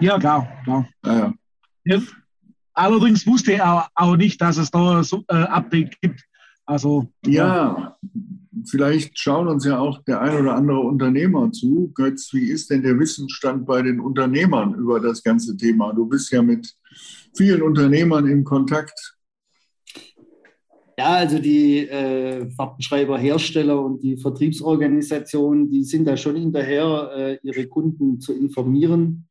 [0.00, 0.88] Ja, klar, klar.
[1.04, 1.34] Ja, ja.
[1.84, 2.02] ja
[2.74, 6.24] allerdings wusste er auch, auch nicht, dass es da so ein äh, Update gibt.
[6.64, 7.96] Also, ja,
[8.68, 11.92] vielleicht schauen uns ja auch der ein oder andere Unternehmer zu.
[11.94, 15.92] Götz, wie ist denn der Wissensstand bei den Unternehmern über das ganze Thema?
[15.92, 16.74] Du bist ja mit
[17.36, 19.16] vielen Unternehmern in Kontakt.
[20.98, 27.66] Ja, also die äh, Fahrtenschreiberhersteller und die Vertriebsorganisationen, die sind da schon hinterher, äh, ihre
[27.66, 29.26] Kunden zu informieren.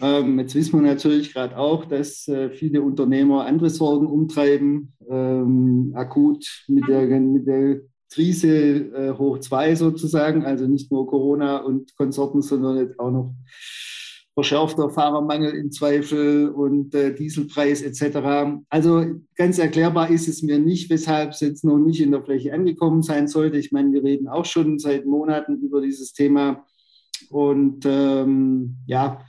[0.00, 5.92] Ähm, jetzt wissen wir natürlich gerade auch, dass äh, viele Unternehmer andere Sorgen umtreiben, ähm,
[5.94, 7.80] akut mit der, mit der
[8.12, 13.34] Krise äh, hoch zwei sozusagen, also nicht nur Corona und Konsorten, sondern jetzt auch noch
[14.34, 18.62] verschärfter Fahrermangel im Zweifel und äh, Dieselpreis etc.
[18.70, 19.04] Also
[19.36, 23.02] ganz erklärbar ist es mir nicht, weshalb es jetzt noch nicht in der Fläche angekommen
[23.02, 23.58] sein sollte.
[23.58, 26.64] Ich meine, wir reden auch schon seit Monaten über dieses Thema.
[27.28, 29.20] Und ähm, ja,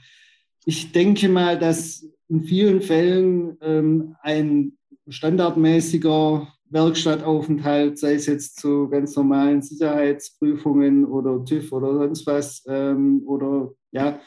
[0.64, 4.72] ich denke mal, dass in vielen Fällen ähm, ein
[5.08, 13.22] standardmäßiger Werkstattaufenthalt, sei es jetzt zu ganz normalen Sicherheitsprüfungen oder TÜV oder sonst was, ähm,
[13.24, 14.18] oder ja,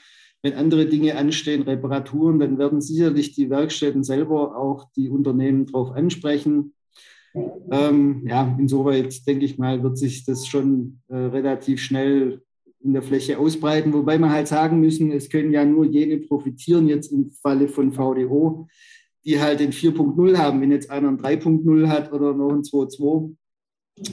[0.42, 5.92] wenn andere Dinge anstehen, Reparaturen, dann werden sicherlich die Werkstätten selber auch die Unternehmen darauf
[5.92, 6.74] ansprechen.
[7.70, 12.42] Ähm, ja, insoweit denke ich mal, wird sich das schon äh, relativ schnell
[12.80, 16.88] in der Fläche ausbreiten, wobei wir halt sagen müssen, es können ja nur jene profitieren,
[16.88, 18.68] jetzt im Falle von VDO,
[19.28, 20.62] die halt den 4.0 haben.
[20.62, 23.36] Wenn jetzt einer ein 3.0 hat oder noch ein 2.2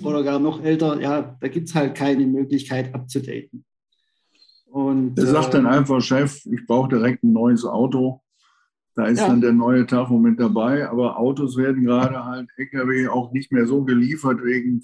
[0.02, 3.64] oder gar noch älter, ja, da gibt es halt keine Möglichkeit abzudaten.
[4.66, 8.22] Und, er sagt dann äh, einfach, Chef, ich brauche direkt ein neues Auto.
[8.96, 9.28] Da ist ja.
[9.28, 10.88] dann der neue Tacho mit dabei.
[10.88, 14.80] Aber Autos werden gerade halt Lkw auch nicht mehr so geliefert wegen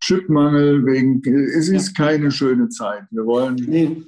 [0.00, 2.04] Chipmangel, wegen, es ist ja.
[2.04, 3.04] keine schöne Zeit.
[3.10, 4.02] Wir wollen, nee.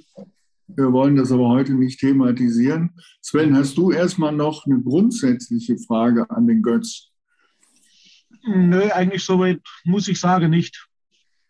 [0.67, 2.91] Wir wollen das aber heute nicht thematisieren.
[3.21, 7.09] Sven, hast du erstmal noch eine grundsätzliche Frage an den Götz?
[8.45, 10.87] Nö, eigentlich soweit muss ich sagen nicht.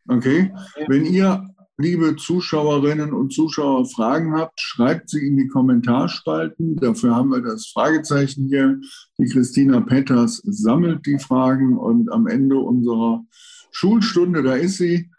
[0.08, 0.54] Okay.
[0.88, 6.76] Wenn ihr liebe Zuschauerinnen und Zuschauer Fragen habt, schreibt sie in die Kommentarspalten.
[6.78, 8.80] Dafür haben wir das Fragezeichen hier.
[9.20, 13.24] Die Christina Petters sammelt die Fragen und am Ende unserer
[13.72, 15.12] Schulstunde, da ist sie.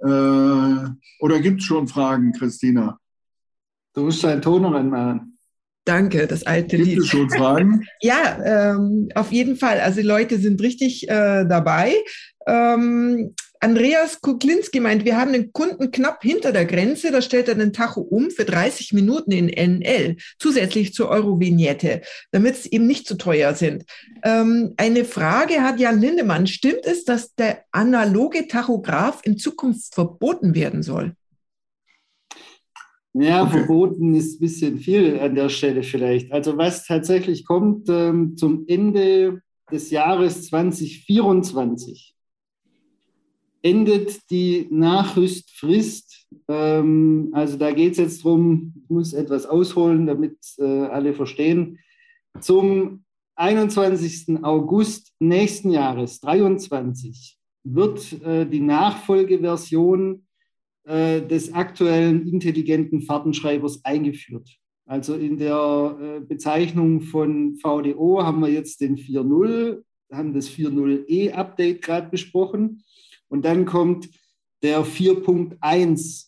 [0.00, 0.88] Äh,
[1.20, 2.98] oder gibt es schon Fragen, Christina?
[3.94, 5.38] Du musst deinen Ton noch anmachen.
[5.84, 6.98] Danke, das alte Gibt Lied.
[7.00, 7.86] Es schon Fragen?
[8.00, 9.80] ja, ähm, auf jeden Fall.
[9.80, 11.94] Also die Leute sind richtig äh, dabei.
[12.46, 17.54] Ähm, Andreas Kuklinski meint, wir haben den Kunden knapp hinter der Grenze, da stellt er
[17.54, 23.06] den Tacho um für 30 Minuten in NL, zusätzlich zur Euro-Vignette, damit es eben nicht
[23.06, 23.84] zu teuer sind.
[24.22, 30.54] Ähm, eine Frage hat Jan Lindemann, stimmt es, dass der analoge Tachograph in Zukunft verboten
[30.54, 31.14] werden soll?
[33.14, 36.32] Ja, verboten ist ein bisschen viel an der Stelle vielleicht.
[36.32, 42.14] Also was tatsächlich kommt ähm, zum Ende des Jahres 2024
[43.64, 46.26] endet die Nachrüstfrist.
[46.48, 51.78] Ähm, also da geht es jetzt darum, ich muss etwas ausholen, damit äh, alle verstehen.
[52.40, 53.04] Zum
[53.36, 54.44] 21.
[54.44, 60.23] August nächsten Jahres, 23, wird äh, die Nachfolgeversion
[60.84, 64.48] äh, des aktuellen intelligenten Fahrtenschreibers eingeführt.
[64.86, 71.80] Also in der äh, Bezeichnung von VDO haben wir jetzt den 4.0, haben das 4.0e-Update
[71.80, 72.82] gerade besprochen.
[73.28, 74.10] Und dann kommt
[74.62, 76.26] der 4.1.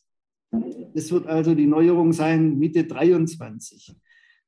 [0.95, 3.95] Das wird also die Neuerung sein Mitte 23.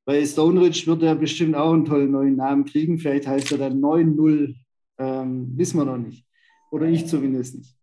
[0.07, 2.99] Bei Stone Ridge wird er bestimmt auch einen tollen neuen Namen kriegen.
[2.99, 4.55] Vielleicht heißt er dann 9.0.
[4.99, 6.25] Ähm, wissen wir noch nicht.
[6.71, 7.78] Oder ich zumindest nicht.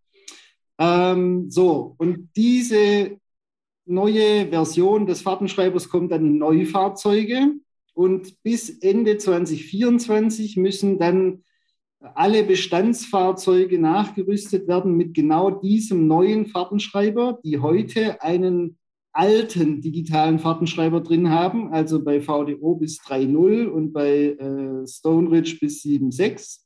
[0.77, 3.17] Ähm, so, und diese
[3.85, 7.53] neue Version des Fahrtenschreibers kommt dann in Neufahrzeuge.
[7.93, 11.43] Und bis Ende 2024 müssen dann
[12.13, 18.77] alle Bestandsfahrzeuge nachgerüstet werden mit genau diesem neuen Fahrtenschreiber, die heute einen
[19.13, 25.57] alten digitalen Fahrtenschreiber drin haben, also bei VDO bis 3.0 und bei äh, Stone Ridge
[25.61, 26.64] bis 7.6.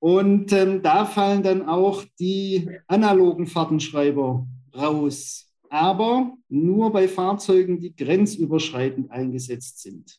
[0.00, 7.94] Und ähm, da fallen dann auch die analogen Fahrtenschreiber raus, aber nur bei Fahrzeugen, die
[7.94, 10.18] grenzüberschreitend eingesetzt sind.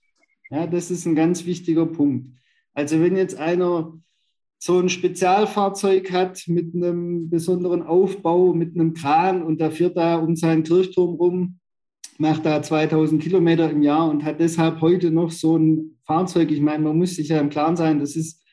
[0.51, 2.29] Ja, das ist ein ganz wichtiger Punkt.
[2.73, 3.93] Also wenn jetzt einer
[4.57, 10.17] so ein Spezialfahrzeug hat mit einem besonderen Aufbau, mit einem Kran und der fährt da
[10.17, 11.59] um seinen Kirchturm rum,
[12.17, 16.51] macht da 2000 Kilometer im Jahr und hat deshalb heute noch so ein Fahrzeug.
[16.51, 18.43] Ich meine, man muss sich ja im Klaren sein, das ist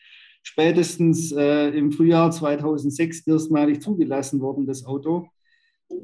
[0.47, 5.27] spätestens äh, im Frühjahr 2006 erstmalig zugelassen worden, das Auto.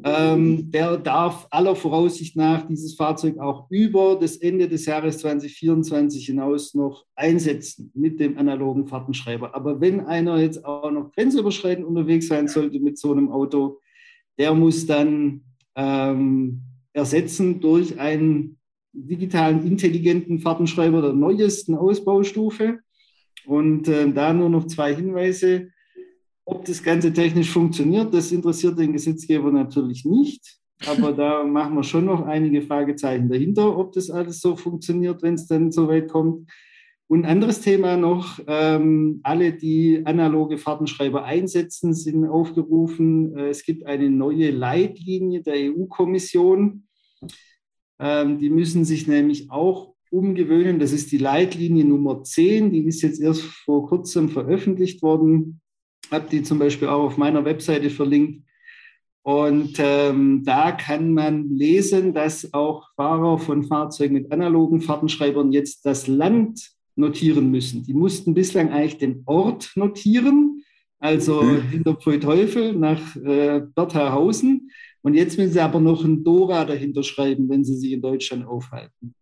[0.04, 6.26] Ähm, der darf aller Voraussicht nach dieses Fahrzeug auch über das Ende des Jahres 2024
[6.26, 9.54] hinaus noch einsetzen mit dem analogen Fahrtenschreiber.
[9.54, 13.78] Aber wenn einer jetzt auch noch grenzüberschreitend unterwegs sein sollte mit so einem Auto,
[14.38, 15.42] der muss dann
[15.76, 18.58] ähm, ersetzen durch einen
[18.92, 22.80] digitalen intelligenten Fahrtenschreiber der neuesten Ausbaustufe.
[23.46, 25.68] Und äh, da nur noch zwei Hinweise.
[26.44, 30.58] Ob das Ganze technisch funktioniert, das interessiert den Gesetzgeber natürlich nicht.
[30.86, 35.34] Aber da machen wir schon noch einige Fragezeichen dahinter, ob das alles so funktioniert, wenn
[35.34, 36.50] es dann so weit kommt.
[37.08, 43.36] Und ein anderes Thema noch, ähm, alle, die analoge Fahrtenschreiber einsetzen, sind aufgerufen.
[43.36, 46.84] Äh, es gibt eine neue Leitlinie der EU-Kommission.
[47.98, 50.78] Ähm, die müssen sich nämlich auch umgewöhnen.
[50.78, 52.70] Das ist die Leitlinie Nummer 10.
[52.70, 55.60] Die ist jetzt erst vor kurzem veröffentlicht worden
[56.12, 58.44] habe die zum Beispiel auch auf meiner Webseite verlinkt.
[59.24, 65.86] Und ähm, da kann man lesen, dass auch Fahrer von Fahrzeugen mit analogen Fahrtenschreibern jetzt
[65.86, 67.84] das Land notieren müssen.
[67.84, 70.64] Die mussten bislang eigentlich den Ort notieren,
[70.98, 71.62] also mhm.
[71.62, 74.70] hinter Pfeutteufel nach äh, Berthausen.
[75.02, 78.44] Und jetzt müssen sie aber noch ein Dora dahinter schreiben, wenn sie sich in Deutschland
[78.44, 79.14] aufhalten.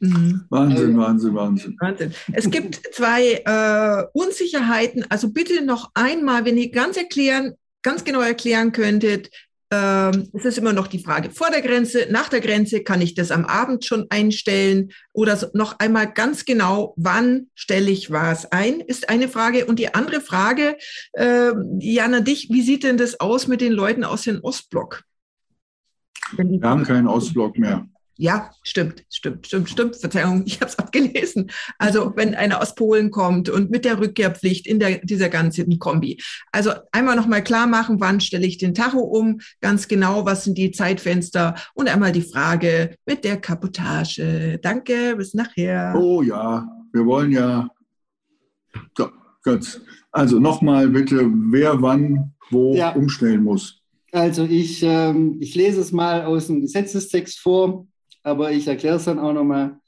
[0.00, 0.44] Mhm.
[0.48, 1.76] Wahnsinn, Wahnsinn, Wahnsinn.
[1.80, 2.14] Wahnsinn.
[2.32, 5.04] Es gibt zwei äh, Unsicherheiten.
[5.08, 9.30] Also bitte noch einmal, wenn ihr ganz erklären, ganz genau erklären könntet,
[9.70, 13.14] ähm, es ist immer noch die Frage vor der Grenze, nach der Grenze, kann ich
[13.14, 18.50] das am Abend schon einstellen oder so, noch einmal ganz genau, wann stelle ich was
[18.50, 19.66] ein, ist eine Frage.
[19.66, 20.78] Und die andere Frage,
[21.12, 25.02] äh, Jana, dich, wie sieht denn das aus mit den Leuten aus dem Ostblock?
[26.36, 27.86] Wir haben keinen Ostblock mehr.
[28.20, 29.94] Ja, stimmt, stimmt, stimmt, stimmt.
[29.94, 31.52] Verzeihung, ich habe es abgelesen.
[31.78, 36.20] Also wenn einer aus Polen kommt und mit der Rückkehrpflicht in der, dieser ganzen Kombi.
[36.50, 40.58] Also einmal nochmal klar machen, wann stelle ich den Tacho um, ganz genau, was sind
[40.58, 44.58] die Zeitfenster und einmal die Frage mit der Kaputage.
[44.60, 45.94] Danke, bis nachher.
[45.96, 47.68] Oh ja, wir wollen ja.
[48.96, 49.10] So,
[49.44, 49.80] gut.
[50.10, 52.90] Also nochmal bitte, wer wann wo ja.
[52.94, 53.80] umstellen muss.
[54.10, 57.86] Also ich, ähm, ich lese es mal aus dem Gesetzestext vor
[58.28, 59.80] aber ich erkläre es dann auch nochmal.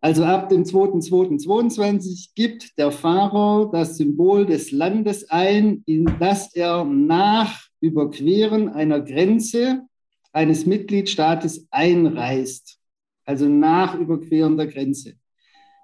[0.00, 6.84] Also ab dem 2.2.22 gibt der Fahrer das Symbol des Landes ein, in das er
[6.84, 9.82] nach Überqueren einer Grenze
[10.32, 12.78] eines Mitgliedstaates einreist.
[13.24, 15.14] Also nach Überqueren der Grenze.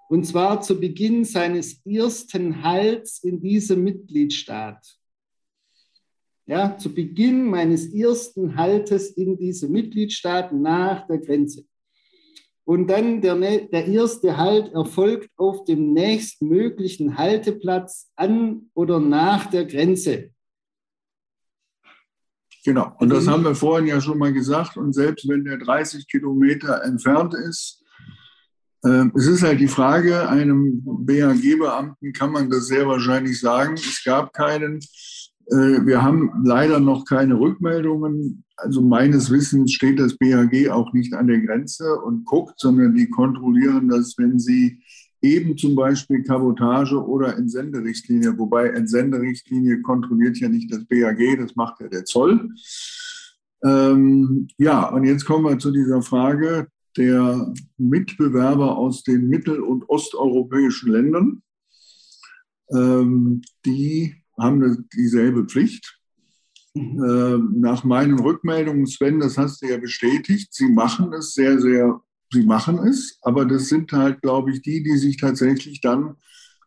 [0.08, 4.96] Und zwar zu Beginn seines ersten Halts in diesem Mitgliedstaat.
[6.46, 11.64] Ja, zu Beginn meines ersten Haltes in diesem Mitgliedstaat nach der Grenze.
[12.64, 19.66] Und dann der, der erste Halt erfolgt auf dem nächstmöglichen Halteplatz an oder nach der
[19.66, 20.30] Grenze.
[22.64, 24.78] Genau, und das haben wir vorhin ja schon mal gesagt.
[24.78, 27.84] Und selbst wenn der 30 Kilometer entfernt ist,
[28.84, 33.74] äh, es ist halt die Frage, einem BAG-Beamten kann man das sehr wahrscheinlich sagen.
[33.74, 34.78] Es gab keinen.
[35.50, 38.43] Äh, wir haben leider noch keine Rückmeldungen.
[38.56, 43.10] Also meines Wissens steht das BAG auch nicht an der Grenze und guckt, sondern die
[43.10, 44.80] kontrollieren das, wenn sie
[45.20, 51.80] eben zum Beispiel Kabotage oder Entsenderichtlinie, wobei Entsenderichtlinie kontrolliert ja nicht das BAG, das macht
[51.80, 52.50] ja der Zoll.
[53.64, 59.88] Ähm, ja, und jetzt kommen wir zu dieser Frage der Mitbewerber aus den mittel- und
[59.88, 61.42] osteuropäischen Ländern.
[62.70, 65.98] Ähm, die haben dieselbe Pflicht.
[66.76, 72.00] Äh, nach meinen Rückmeldungen, Sven, das hast du ja bestätigt, sie machen es sehr, sehr,
[72.32, 76.16] sie machen es, aber das sind halt, glaube ich, die, die sich tatsächlich dann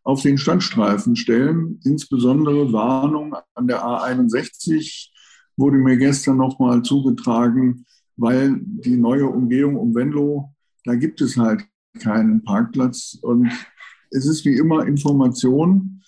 [0.04, 1.82] auf den Standstreifen stellen.
[1.84, 5.10] Insbesondere Warnung an der A61
[5.58, 10.54] wurde mir gestern nochmal zugetragen, weil die neue Umgehung um Venlo,
[10.86, 11.66] da gibt es halt
[12.00, 13.52] keinen Parkplatz und
[14.12, 16.02] es ist wie immer Information.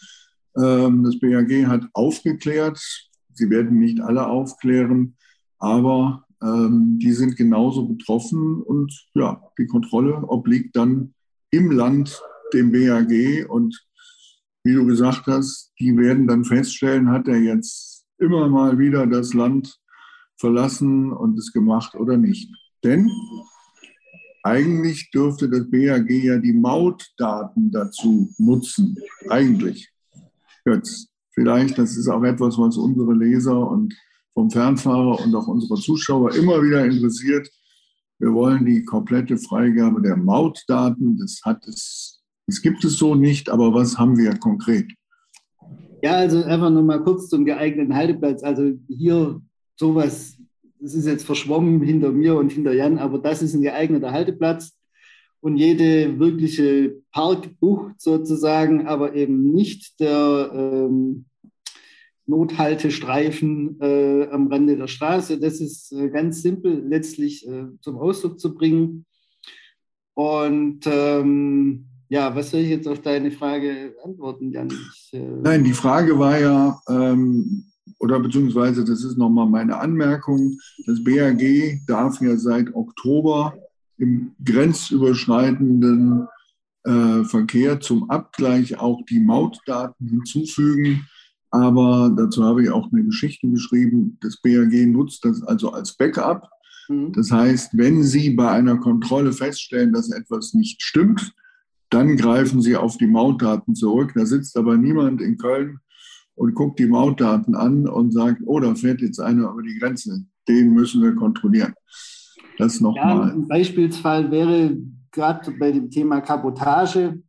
[0.58, 3.09] Ähm, das BAG hat aufgeklärt.
[3.40, 5.16] Sie werden nicht alle aufklären,
[5.58, 11.14] aber ähm, die sind genauso betroffen und ja, die Kontrolle obliegt dann
[11.52, 12.22] im Land
[12.54, 13.80] dem BAG und
[14.64, 19.34] wie du gesagt hast, die werden dann feststellen, hat er jetzt immer mal wieder das
[19.34, 19.80] Land
[20.38, 22.52] verlassen und es gemacht oder nicht.
[22.84, 23.10] Denn
[24.44, 28.98] eigentlich dürfte das BAG ja die Mautdaten dazu nutzen.
[29.30, 29.92] Eigentlich.
[30.66, 31.09] Jetzt
[31.40, 33.96] vielleicht, das ist auch etwas, was unsere Leser und
[34.34, 37.50] vom Fernfahrer und auch unsere Zuschauer immer wieder interessiert.
[38.20, 41.18] Wir wollen die komplette Freigabe der Mautdaten.
[41.18, 44.92] Das hat es, das gibt es so nicht, aber was haben wir konkret?
[46.04, 48.44] Ja, also einfach nochmal kurz zum geeigneten Halteplatz.
[48.44, 49.42] Also hier
[49.78, 50.38] sowas,
[50.82, 54.74] das ist jetzt verschwommen hinter mir und hinter Jan, aber das ist ein geeigneter Halteplatz.
[55.42, 61.26] Und jede wirkliche Parkbucht sozusagen, aber eben nicht der ähm,
[62.30, 65.40] Nothaltestreifen äh, am Rande der Straße.
[65.40, 69.06] Das ist äh, ganz simpel letztlich äh, zum Ausdruck zu bringen.
[70.14, 74.70] Und ähm, ja, was soll ich jetzt auf deine Frage antworten, Jan?
[74.70, 77.66] Ich, äh Nein, die Frage war ja, ähm,
[78.00, 83.54] oder beziehungsweise das ist nochmal meine Anmerkung, das BAG darf ja seit Oktober
[83.98, 86.28] im grenzüberschreitenden
[86.84, 91.08] äh, Verkehr zum Abgleich auch die Mautdaten hinzufügen.
[91.52, 94.18] Aber dazu habe ich auch eine Geschichte geschrieben.
[94.22, 96.50] Das BAG nutzt das also als Backup.
[96.90, 97.14] Mhm.
[97.14, 101.34] Das heißt, wenn Sie bei einer Kontrolle feststellen, dass etwas nicht stimmt,
[101.90, 104.12] dann greifen Sie auf die Mautdaten zurück.
[104.16, 105.80] Da sitzt aber niemand in Köln
[106.36, 110.24] und guckt die Mautdaten an und sagt, oh, da fährt jetzt einer über die Grenze.
[110.48, 111.74] Den müssen wir kontrollieren.
[112.58, 113.30] Das nochmal.
[113.30, 114.78] Ja, ein Beispielsfall wäre
[115.12, 117.22] gerade bei dem Thema Kabotage,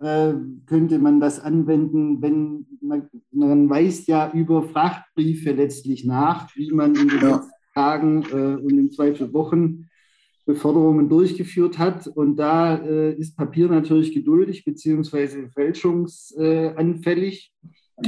[0.00, 0.32] äh,
[0.66, 6.94] könnte man das anwenden, wenn man, man weist ja über Frachtbriefe letztlich nach, wie man
[6.94, 7.44] in den ja.
[7.74, 9.88] Tagen äh, und im Zweifel Wochen
[10.46, 12.06] Beförderungen durchgeführt hat.
[12.06, 17.52] Und da äh, ist Papier natürlich geduldig beziehungsweise fälschungsanfällig.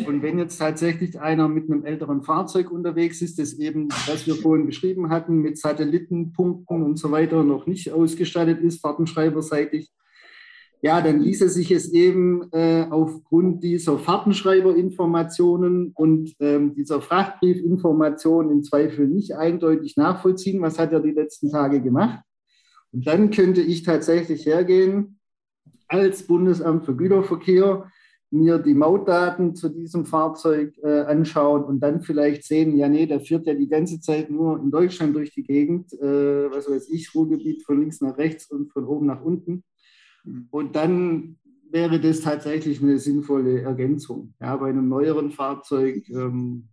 [0.07, 4.37] Und wenn jetzt tatsächlich einer mit einem älteren Fahrzeug unterwegs ist, das eben, was wir
[4.37, 9.91] vorhin beschrieben hatten, mit Satellitenpunkten und so weiter noch nicht ausgestattet ist, fahrtenschreiberseitig,
[10.83, 18.63] ja, dann ließe sich es eben äh, aufgrund dieser Fahrtenschreiberinformationen und ähm, dieser Frachtbriefinformation im
[18.63, 22.21] Zweifel nicht eindeutig nachvollziehen, was hat er die letzten Tage gemacht.
[22.93, 25.19] Und dann könnte ich tatsächlich hergehen
[25.87, 27.91] als Bundesamt für Güterverkehr,
[28.33, 33.21] mir die Mautdaten zu diesem Fahrzeug äh, anschauen und dann vielleicht sehen, ja, nee, der
[33.21, 37.13] führt ja die ganze Zeit nur in Deutschland durch die Gegend, äh, was weiß ich,
[37.15, 39.65] Ruhrgebiet von links nach rechts und von oben nach unten.
[40.25, 40.49] Mhm.
[40.51, 41.37] Und dann
[41.71, 44.35] wäre das tatsächlich eine sinnvolle Ergänzung.
[44.41, 46.69] Ja, bei einem neueren Fahrzeug, ähm,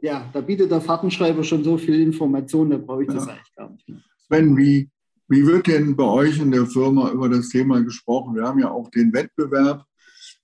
[0.00, 3.14] ja, da bietet der Fahrtenschreiber schon so viel Information, da brauche ich ja.
[3.14, 4.00] das eigentlich gar nicht mehr.
[4.26, 4.90] Sven, wie,
[5.28, 8.34] wie wird denn bei euch in der Firma über das Thema gesprochen?
[8.34, 9.84] Wir haben ja auch den Wettbewerb.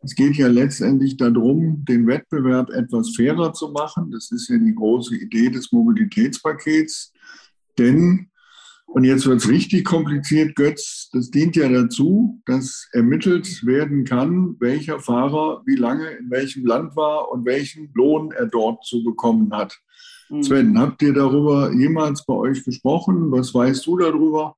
[0.03, 4.11] Es geht ja letztendlich darum, den Wettbewerb etwas fairer zu machen.
[4.11, 7.13] Das ist ja die große Idee des Mobilitätspakets.
[7.79, 8.31] Denn
[8.93, 11.11] und jetzt wird es richtig kompliziert, Götz.
[11.13, 16.97] Das dient ja dazu, dass ermittelt werden kann, welcher Fahrer wie lange in welchem Land
[16.97, 19.79] war und welchen Lohn er dort zu bekommen hat.
[20.29, 20.43] Mhm.
[20.43, 23.31] Sven, habt ihr darüber jemals bei euch gesprochen?
[23.31, 24.57] Was weißt du darüber?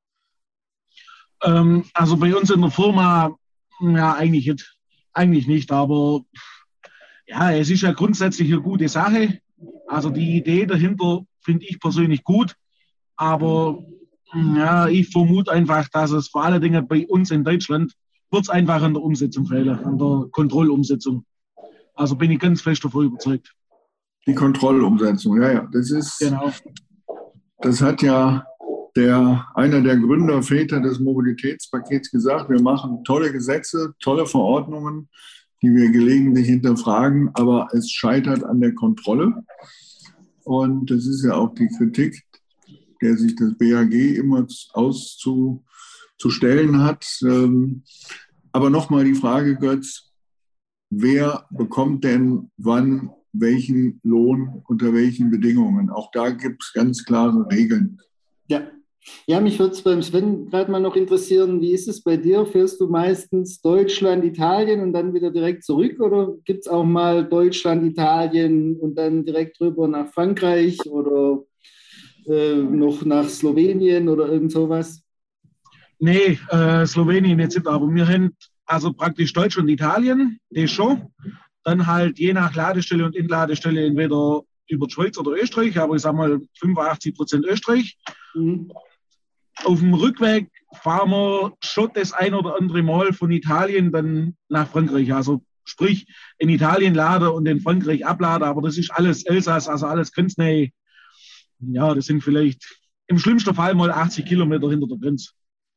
[1.42, 3.36] Ähm, also bei uns in der Firma,
[3.80, 4.76] ja, eigentlich, nicht,
[5.12, 6.22] eigentlich nicht, aber
[7.26, 9.40] ja, es ist ja grundsätzlich eine gute Sache.
[9.86, 12.56] Also die Idee dahinter finde ich persönlich gut,
[13.16, 13.84] aber
[14.34, 17.92] ja, ich vermute einfach, dass es vor allen Dingen bei uns in Deutschland
[18.30, 21.24] wird es einfach an der Umsetzung fehlen, an der Kontrollumsetzung.
[21.94, 23.54] Also bin ich ganz fest davon überzeugt.
[24.26, 25.68] Die Kontrollumsetzung, ja, ja.
[25.72, 26.50] Das ist, genau.
[27.60, 28.44] das hat ja
[28.96, 35.08] der, einer der Gründerväter des Mobilitätspakets gesagt, wir machen tolle Gesetze, tolle Verordnungen,
[35.62, 39.44] die wir gelegentlich hinterfragen, aber es scheitert an der Kontrolle.
[40.44, 42.22] Und das ist ja auch die Kritik,
[43.02, 47.06] der sich das BAG immer auszustellen hat.
[47.22, 47.82] Ähm,
[48.52, 50.10] aber nochmal die Frage, Götz,
[50.90, 55.90] wer bekommt denn wann welchen Lohn unter welchen Bedingungen?
[55.90, 58.00] Auch da gibt es ganz klare Regeln.
[58.48, 58.62] Ja.
[59.26, 62.46] Ja, mich würde es beim Sven gerade mal noch interessieren, wie ist es bei dir?
[62.46, 67.28] Fährst du meistens Deutschland, Italien und dann wieder direkt zurück oder gibt es auch mal
[67.28, 71.42] Deutschland, Italien und dann direkt rüber nach Frankreich oder
[72.26, 75.02] äh, noch nach Slowenien oder irgend sowas?
[75.98, 81.08] Nee, äh, Slowenien jetzt nicht, aber wir haben also praktisch Deutschland und Italien, das schon.
[81.64, 86.02] Dann halt je nach Ladestelle und Inladestelle entweder über die Schweiz oder Österreich, aber ich
[86.02, 87.96] sage mal 85 Prozent Österreich.
[88.34, 88.72] Mhm.
[89.64, 90.50] Auf dem Rückweg
[90.80, 95.12] fahren wir schon das ein oder andere Mal von Italien dann nach Frankreich.
[95.12, 96.06] Also sprich
[96.38, 100.70] in Italien lade und in Frankreich ablade, aber das ist alles Elsass, also alles grenznähe
[101.62, 105.30] ja, das sind vielleicht im schlimmsten Fall mal 80 Kilometer hinter der Grenze.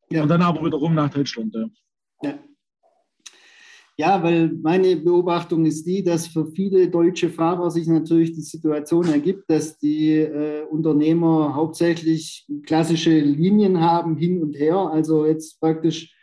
[0.09, 0.23] Ja.
[0.23, 1.53] Und dann aber wieder rum nach Deutschland.
[1.53, 1.69] Ja.
[2.23, 2.39] ja.
[3.97, 9.07] Ja, weil meine Beobachtung ist die, dass für viele deutsche Fahrer sich natürlich die Situation
[9.07, 14.75] ergibt, dass die äh, Unternehmer hauptsächlich klassische Linien haben, hin und her.
[14.75, 16.13] Also jetzt praktisch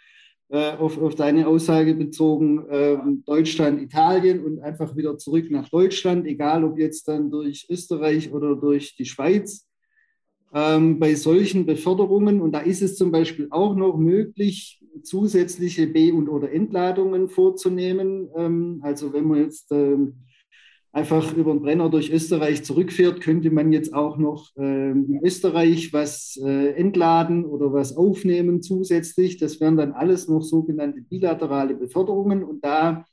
[0.52, 6.26] äh, auf, auf deine Aussage bezogen, äh, Deutschland, Italien und einfach wieder zurück nach Deutschland,
[6.26, 9.66] egal ob jetzt dann durch Österreich oder durch die Schweiz.
[10.52, 16.12] Ähm, bei solchen Beförderungen, und da ist es zum Beispiel auch noch möglich, zusätzliche B-
[16.12, 18.28] und oder Entladungen vorzunehmen.
[18.36, 20.16] Ähm, also wenn man jetzt ähm,
[20.92, 25.92] einfach über den Brenner durch Österreich zurückfährt, könnte man jetzt auch noch äh, in Österreich
[25.92, 29.38] was äh, entladen oder was aufnehmen zusätzlich.
[29.38, 33.06] Das wären dann alles noch sogenannte bilaterale Beförderungen und da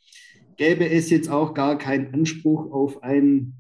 [0.57, 3.59] gäbe es jetzt auch gar keinen Anspruch auf einen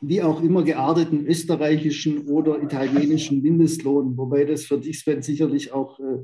[0.00, 5.98] wie auch immer gearteten österreichischen oder italienischen Mindestlohn, wobei das für dich, Sven, sicherlich auch
[5.98, 6.18] äh,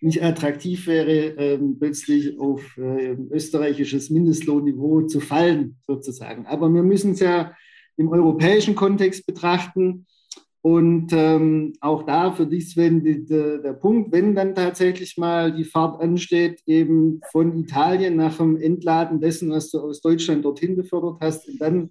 [0.00, 6.46] nicht attraktiv wäre, ähm, plötzlich auf äh, österreichisches Mindestlohnniveau zu fallen, sozusagen.
[6.46, 7.52] Aber wir müssen es ja
[7.96, 10.06] im europäischen Kontext betrachten.
[10.62, 15.52] Und ähm, auch da für dich, Sven, die, der, der Punkt, wenn dann tatsächlich mal
[15.54, 20.76] die Fahrt ansteht, eben von Italien nach dem Entladen dessen, was du aus Deutschland dorthin
[20.76, 21.90] befördert hast, und dann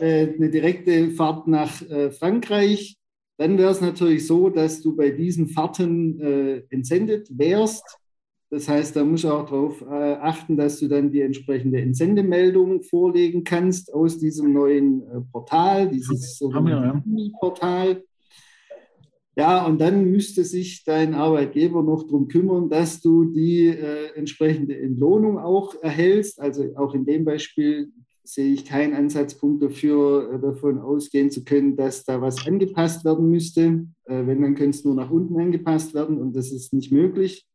[0.00, 2.96] eine direkte Fahrt nach äh, Frankreich,
[3.36, 7.98] dann wäre es natürlich so, dass du bei diesen Fahrten äh, entsendet wärst.
[8.50, 12.82] Das heißt, da musst du auch darauf äh, achten, dass du dann die entsprechende Entsendemeldung
[12.82, 17.02] vorlegen kannst aus diesem neuen äh, Portal, dieses sogenannte
[17.40, 18.04] Portal.
[19.36, 24.78] Ja, und dann müsste sich dein Arbeitgeber noch darum kümmern, dass du die äh, entsprechende
[24.78, 26.40] Entlohnung auch erhältst.
[26.40, 27.90] Also auch in dem Beispiel
[28.24, 33.30] sehe ich keinen Ansatzpunkt dafür, äh, davon ausgehen zu können, dass da was angepasst werden
[33.30, 33.86] müsste.
[34.06, 37.46] Äh, wenn, dann könnte es nur nach unten angepasst werden und das ist nicht möglich.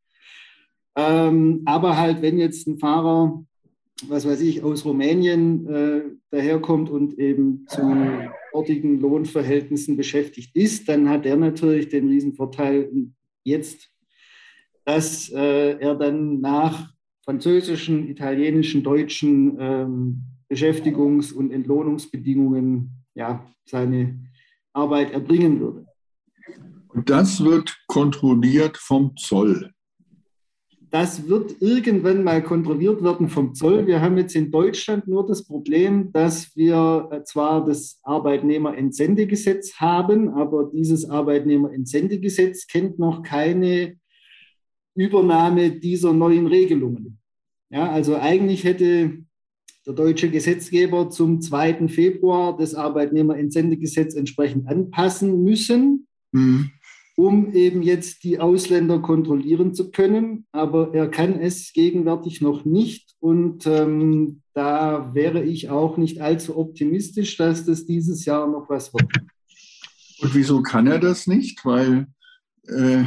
[0.96, 3.44] Ähm, aber halt, wenn jetzt ein Fahrer,
[4.08, 7.82] was weiß ich, aus Rumänien äh, daherkommt und eben zu
[8.54, 12.90] dortigen Lohnverhältnissen beschäftigt ist, dann hat er natürlich den Riesenvorteil
[13.44, 13.90] jetzt,
[14.86, 16.92] dass er dann nach
[17.24, 24.20] französischen, italienischen, deutschen ähm, Beschäftigungs- und Entlohnungsbedingungen ja, seine
[24.74, 25.86] Arbeit erbringen würde.
[26.90, 29.72] Und das wird kontrolliert vom Zoll.
[30.92, 33.86] Das wird irgendwann mal kontrolliert werden vom Zoll.
[33.86, 40.30] Wir haben jetzt in Deutschland nur das Problem, dass wir äh, zwar das Arbeitnehmerentsendegesetz haben,
[40.30, 43.98] aber dieses Arbeitnehmerentsendegesetz kennt noch keine
[44.96, 47.20] Übernahme dieser neuen Regelungen.
[47.70, 49.26] Ja, also eigentlich hätte
[49.86, 51.88] der deutsche Gesetzgeber zum 2.
[51.88, 56.72] Februar das Arbeitnehmerentsendegesetz entsprechend anpassen müssen, mhm.
[57.16, 60.46] um eben jetzt die Ausländer kontrollieren zu können.
[60.52, 63.16] Aber er kann es gegenwärtig noch nicht.
[63.20, 68.94] Und ähm, da wäre ich auch nicht allzu optimistisch, dass das dieses Jahr noch was
[68.94, 69.06] wird.
[70.22, 71.64] Und wieso kann er das nicht?
[71.64, 72.08] Weil
[72.68, 73.06] äh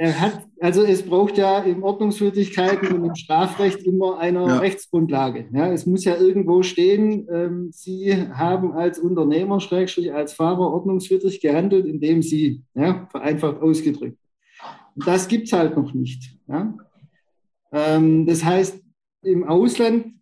[0.00, 4.58] er hat, also es braucht ja im Ordnungswidrigkeiten und im Strafrecht immer eine ja.
[4.58, 5.48] Rechtsgrundlage.
[5.52, 11.40] Ja, es muss ja irgendwo stehen, ähm, Sie haben als Unternehmer, Schrägstrich als Fahrer ordnungswidrig
[11.40, 14.18] gehandelt, indem Sie, ja, vereinfacht ausgedrückt.
[14.94, 16.38] Und das gibt es halt noch nicht.
[16.46, 16.74] Ja.
[17.72, 18.80] Ähm, das heißt,
[19.22, 20.14] im Ausland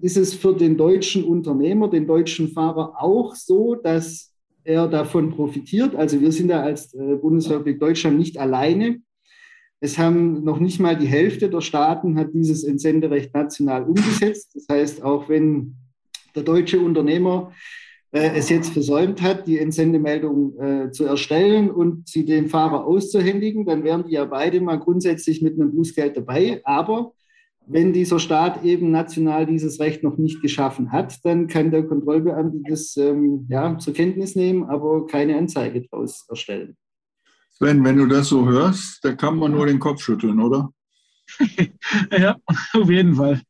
[0.00, 4.32] ist es für den deutschen Unternehmer, den deutschen Fahrer auch so, dass
[4.62, 5.96] er davon profitiert.
[5.96, 9.00] Also wir sind da als äh, Bundesrepublik Deutschland nicht alleine.
[9.84, 14.52] Es haben noch nicht mal die Hälfte der Staaten hat dieses Entsenderecht national umgesetzt.
[14.54, 15.74] Das heißt, auch wenn
[16.34, 17.52] der deutsche Unternehmer
[18.10, 23.66] äh, es jetzt versäumt hat, die Entsendemeldung äh, zu erstellen und sie dem Fahrer auszuhändigen,
[23.66, 26.62] dann wären die ja beide mal grundsätzlich mit einem Bußgeld dabei.
[26.64, 27.12] Aber
[27.66, 32.62] wenn dieser Staat eben national dieses Recht noch nicht geschaffen hat, dann kann der Kontrollbeamte
[32.70, 36.74] das ähm, ja, zur Kenntnis nehmen, aber keine Anzeige daraus erstellen.
[37.56, 40.70] Sven, wenn du das so hörst, da kann man nur den Kopf schütteln, oder?
[42.10, 42.36] ja,
[42.72, 43.40] auf jeden Fall.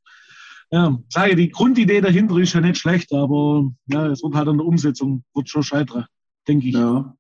[0.71, 4.59] Ja, sage, die Grundidee dahinter ist ja nicht schlecht, aber ja, es wird halt an
[4.59, 6.07] der Umsetzung wird schon scheitern,
[6.47, 6.75] denke ich.
[6.75, 7.17] Ja.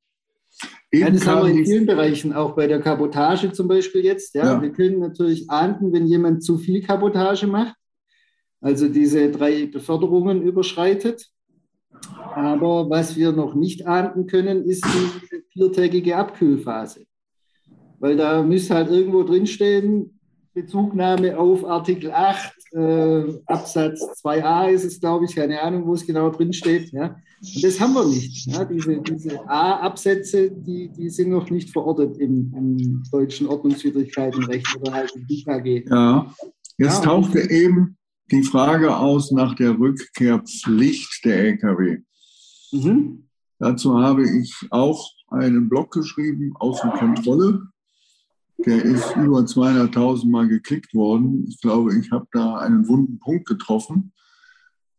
[0.93, 4.35] Ja, das haben wir in vielen Bereichen, auch bei der Kabotage zum Beispiel jetzt.
[4.35, 4.62] Ja, ja.
[4.62, 7.74] Wir können natürlich ahnden, wenn jemand zu viel Kabotage macht,
[8.61, 11.30] also diese drei Beförderungen überschreitet.
[12.35, 17.07] Aber was wir noch nicht ahnden können, ist die viertägige Abkühlphase.
[18.01, 20.19] Weil da müsste halt irgendwo drinstehen,
[20.53, 26.07] Bezugnahme auf Artikel 8, äh, Absatz 2a ist es, glaube ich, keine Ahnung, wo es
[26.07, 26.93] genau drinsteht.
[26.93, 27.17] Ja?
[27.41, 28.47] Und das haben wir nicht.
[28.47, 28.65] Ja?
[28.65, 35.13] Diese, diese A-Absätze, die, die sind noch nicht verortet im, im deutschen Ordnungswidrigkeitenrecht oder halt
[35.17, 35.89] im BKG.
[35.89, 36.35] Ja,
[36.79, 37.97] jetzt ja, tauchte eben
[38.31, 41.99] die Frage aus nach der Rückkehrpflicht der Lkw.
[42.72, 43.29] Mhm.
[43.59, 47.68] Dazu habe ich auch einen Blog geschrieben, Außenkontrolle.
[48.59, 51.47] der ist über 200.000 Mal geklickt worden.
[51.49, 54.12] Ich glaube, ich habe da einen wunden Punkt getroffen.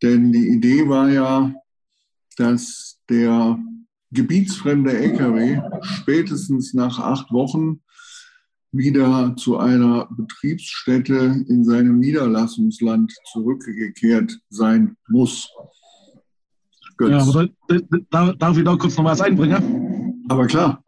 [0.02, 1.54] Denn die Idee war ja,
[2.38, 3.58] dass der
[4.12, 7.82] gebietsfremde Lkw spätestens nach acht Wochen
[8.78, 15.50] wieder zu einer Betriebsstätte in seinem Niederlassungsland zurückgekehrt sein muss.
[16.98, 17.34] Götz.
[17.34, 20.24] Ja, da, darf ich da kurz noch was einbringen?
[20.30, 20.84] Aber klar.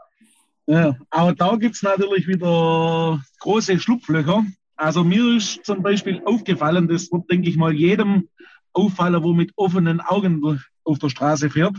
[0.67, 4.45] Ja, aber da gibt es natürlich wieder große Schlupflöcher.
[4.75, 8.27] Also mir ist zum Beispiel aufgefallen, das wird, denke ich mal, jedem
[8.73, 11.77] auffallen, wo mit offenen Augen auf der Straße fährt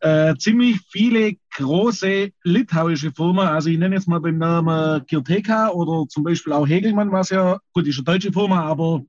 [0.00, 6.08] äh, ziemlich viele große litauische Firmen, also ich nenne jetzt mal beim Namen Kirteka oder
[6.08, 9.02] zum Beispiel auch Hegelmann, was ja, gut, ist eine deutsche Firma, aber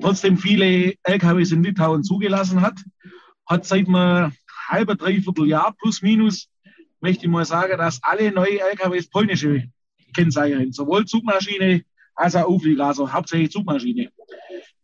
[0.00, 2.80] trotzdem viele LKWs in Litauen zugelassen hat,
[3.46, 4.32] hat seit einem
[4.68, 6.48] halben, dreiviertel Jahr plus minus,
[7.00, 9.64] möchte ich mal sagen, dass alle neue LKWs polnische
[10.14, 11.82] Kennzeichen sowohl Zugmaschine
[12.14, 14.10] als auch Auflieger, also hauptsächlich Zugmaschine.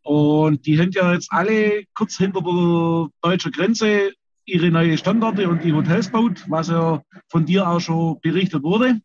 [0.02, 4.12] Und die haben ja jetzt alle kurz hinter der deutschen Grenze
[4.48, 9.00] ihre neue Standorte und die Hotels baut, was ja von dir auch schon berichtet wurde.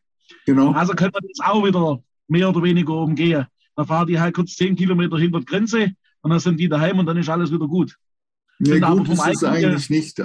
[0.45, 0.71] Genau.
[0.71, 3.45] Also können wir das auch wieder mehr oder weniger umgehen.
[3.75, 5.91] Dann fahren die halt kurz zehn Kilometer hinter die Grenze
[6.21, 7.95] und dann sind die daheim und dann ist alles wieder gut.
[8.59, 10.21] Nee, gut ist es eigentlich nicht.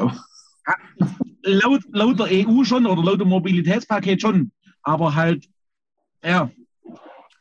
[1.42, 4.52] Laut, laut der EU schon oder laut dem Mobilitätspaket schon.
[4.82, 5.48] Aber halt,
[6.22, 6.50] ja,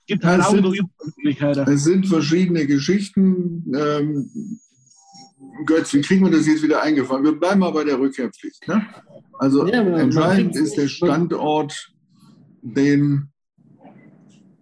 [0.07, 0.85] gibt halt es auch sind, wieder
[1.17, 1.71] Möglichkeiten.
[1.71, 3.71] Es sind verschiedene Geschichten.
[3.75, 4.59] Ähm,
[5.65, 7.23] Götz, wie kriegen wir das jetzt wieder eingefahren?
[7.23, 8.67] Wir bleiben mal bei der Rückkehrpflicht.
[8.67, 8.85] Ne?
[9.39, 11.93] Also ja, entscheidend ist der Standort,
[12.61, 13.29] den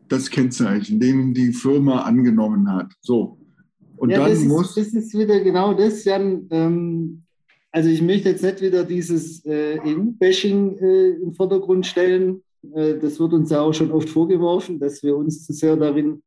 [0.08, 2.92] das Kennzeichen, den die Firma angenommen hat.
[3.02, 3.38] So.
[3.98, 4.78] Und ja, dann das muss.
[4.78, 6.48] Ist, das ist wieder genau das, Jan.
[6.52, 7.24] Ähm,
[7.72, 12.42] also ich möchte jetzt nicht wieder dieses äh, EU-Bashing äh, im Vordergrund stellen.
[12.74, 16.22] Äh, das wird uns ja auch schon oft vorgeworfen, dass wir uns zu sehr darin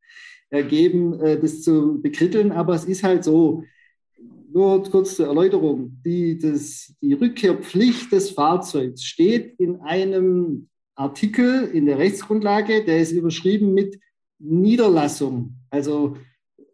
[0.50, 2.52] ergeben, äh, das zu bekritteln.
[2.52, 3.64] Aber es ist halt so,
[4.52, 6.00] nur kurz zur Erläuterung.
[6.04, 13.12] Die, das, die Rückkehrpflicht des Fahrzeugs steht in einem Artikel in der Rechtsgrundlage, der ist
[13.12, 13.98] überschrieben mit
[14.38, 16.16] Niederlassung, also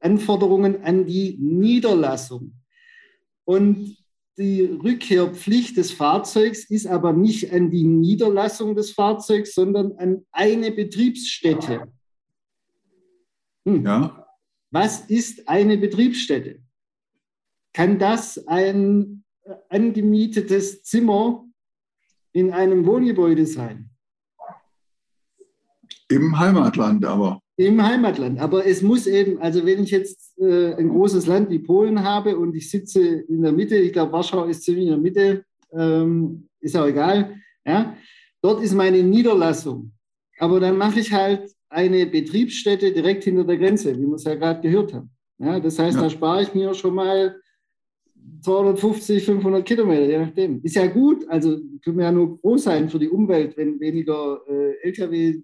[0.00, 2.54] Anforderungen an die Niederlassung.
[3.44, 3.96] Und
[4.36, 10.72] die Rückkehrpflicht des Fahrzeugs ist aber nicht an die Niederlassung des Fahrzeugs, sondern an eine
[10.72, 11.92] Betriebsstätte.
[13.66, 13.84] Hm.
[13.84, 14.26] Ja.
[14.70, 16.63] Was ist eine Betriebsstätte?
[17.74, 21.44] Kann das ein äh, angemietetes Zimmer
[22.32, 23.90] in einem Wohngebäude sein.
[26.08, 27.40] Im Heimatland aber.
[27.56, 28.40] Im Heimatland.
[28.40, 32.36] Aber es muss eben, also wenn ich jetzt äh, ein großes Land wie Polen habe
[32.36, 36.48] und ich sitze in der Mitte, ich glaube, Warschau ist ziemlich in der Mitte, ähm,
[36.60, 37.96] ist auch egal, ja,
[38.42, 39.92] dort ist meine Niederlassung.
[40.38, 44.34] Aber dann mache ich halt eine Betriebsstätte direkt hinter der Grenze, wie wir es ja
[44.34, 45.10] gerade gehört haben.
[45.38, 46.02] Ja, das heißt, ja.
[46.02, 47.40] da spare ich mir schon mal
[48.42, 50.60] 250, 500 Kilometer, je nachdem.
[50.62, 54.40] Ist ja gut, also können wir ja nur froh sein für die Umwelt, wenn weniger
[54.48, 55.42] äh, Lkw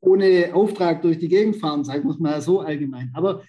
[0.00, 3.10] ohne Auftrag durch die Gegend fahren, sagen wir es mal so allgemein.
[3.14, 3.42] Aber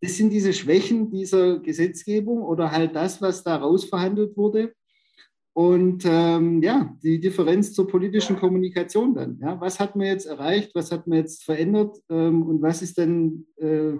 [0.00, 4.74] das sind diese Schwächen dieser Gesetzgebung oder halt das, was da rausverhandelt wurde.
[5.54, 9.38] Und ähm, ja, die Differenz zur politischen Kommunikation dann.
[9.40, 12.98] Ja, was hat man jetzt erreicht, was hat man jetzt verändert ähm, und was ist
[12.98, 13.92] denn äh,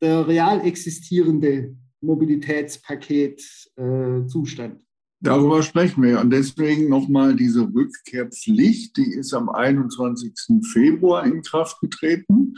[0.00, 1.76] der real existierende
[2.06, 4.80] Mobilitätspaket-Zustand.
[4.80, 4.86] Äh,
[5.20, 6.20] Darüber sprechen wir.
[6.20, 10.32] Und deswegen nochmal diese Rückkehrpflicht, die ist am 21.
[10.72, 12.54] Februar in Kraft getreten.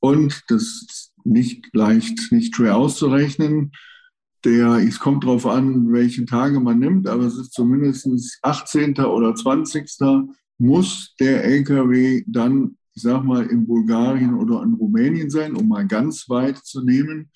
[0.00, 3.72] Und das ist nicht leicht, nicht schwer auszurechnen.
[4.44, 8.08] Der, es kommt darauf an, welche Tage man nimmt, aber es ist zumindest
[8.42, 8.96] 18.
[8.98, 9.90] oder 20.
[10.58, 15.86] muss der LKW dann, ich sag mal, in Bulgarien oder in Rumänien sein, um mal
[15.86, 17.30] ganz weit zu nehmen.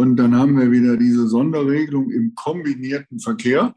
[0.00, 3.74] Und dann haben wir wieder diese Sonderregelung im kombinierten Verkehr,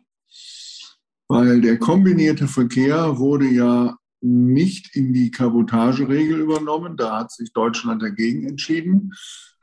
[1.27, 6.95] weil der kombinierte Verkehr wurde ja nicht in die Kabotageregel übernommen.
[6.95, 9.11] Da hat sich Deutschland dagegen entschieden.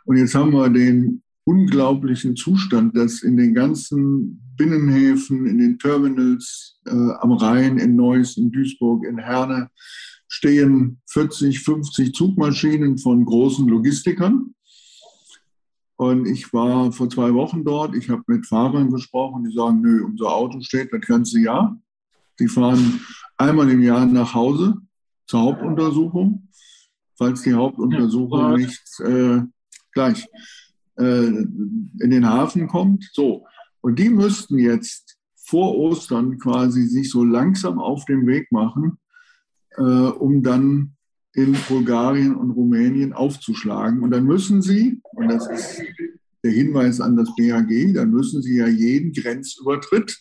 [0.05, 6.79] Und jetzt haben wir den unglaublichen Zustand, dass in den ganzen Binnenhäfen, in den Terminals
[6.85, 9.71] äh, am Rhein, in Neuss, in Duisburg, in Herne
[10.29, 14.55] stehen 40, 50 Zugmaschinen von großen Logistikern.
[16.01, 17.94] Und ich war vor zwei Wochen dort.
[17.94, 21.78] Ich habe mit Fahrern gesprochen, die sagen, nö, unser Auto steht das ganze Jahr.
[22.38, 23.03] Die fahren
[23.36, 24.80] einmal im Jahr nach Hause
[25.26, 26.48] zur Hauptuntersuchung,
[27.18, 29.42] falls die Hauptuntersuchung nicht äh,
[29.92, 30.26] gleich
[30.96, 33.07] äh, in den Hafen kommt.
[33.12, 33.44] So.
[33.82, 38.96] Und die müssten jetzt vor Ostern quasi sich so langsam auf den Weg machen,
[39.76, 40.96] äh, um dann
[41.41, 44.03] in Bulgarien und Rumänien aufzuschlagen.
[44.03, 45.82] Und dann müssen Sie, und das ist
[46.45, 50.18] der Hinweis an das BHG, dann müssen Sie ja jeden Grenzübertritt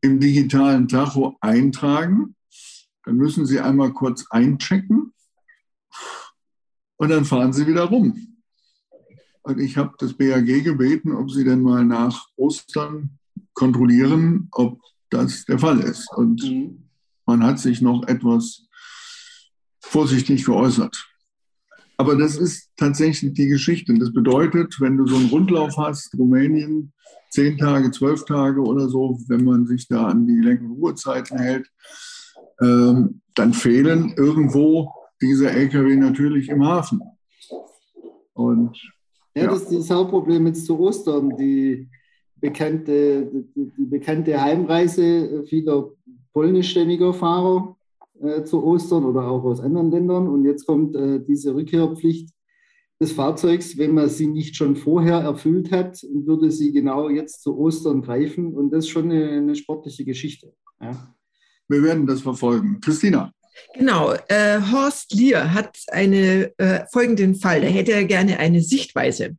[0.00, 2.34] im digitalen Tacho eintragen.
[3.04, 5.12] Dann müssen Sie einmal kurz einchecken
[6.96, 8.36] und dann fahren Sie wieder rum.
[9.42, 13.18] Und ich habe das BAG gebeten, ob sie denn mal nach Ostern
[13.54, 16.12] kontrollieren, ob das der Fall ist.
[16.16, 16.88] Und mhm.
[17.26, 18.65] man hat sich noch etwas
[19.90, 20.96] vorsichtig geäußert.
[21.96, 23.94] Aber das ist tatsächlich die Geschichte.
[23.94, 26.92] Das bedeutet, wenn du so einen Rundlauf hast, Rumänien,
[27.30, 31.66] zehn Tage, zwölf Tage oder so, wenn man sich da an die längeren Ruhezeiten hält,
[32.60, 37.00] ähm, dann fehlen irgendwo diese Lkw natürlich im Hafen.
[38.34, 38.76] Und
[39.34, 39.50] ja, ja.
[39.50, 41.36] das ist das Hauptproblem jetzt zu Ostern.
[41.36, 41.88] Die
[42.36, 45.90] bekannte, die, die bekannte Heimreise vieler
[46.32, 47.75] polnischstämmiger Fahrer
[48.22, 50.28] äh, zu Ostern oder auch aus anderen Ländern.
[50.28, 52.30] Und jetzt kommt äh, diese Rückkehrpflicht
[53.00, 57.58] des Fahrzeugs, wenn man sie nicht schon vorher erfüllt hat, würde sie genau jetzt zu
[57.58, 58.54] Ostern greifen.
[58.54, 60.52] Und das ist schon eine, eine sportliche Geschichte.
[60.80, 61.14] Ja.
[61.68, 62.80] Wir werden das verfolgen.
[62.80, 63.32] Christina.
[63.74, 69.36] Genau, äh, Horst Lier hat eine, äh, folgenden Fall, da hätte er gerne eine Sichtweise.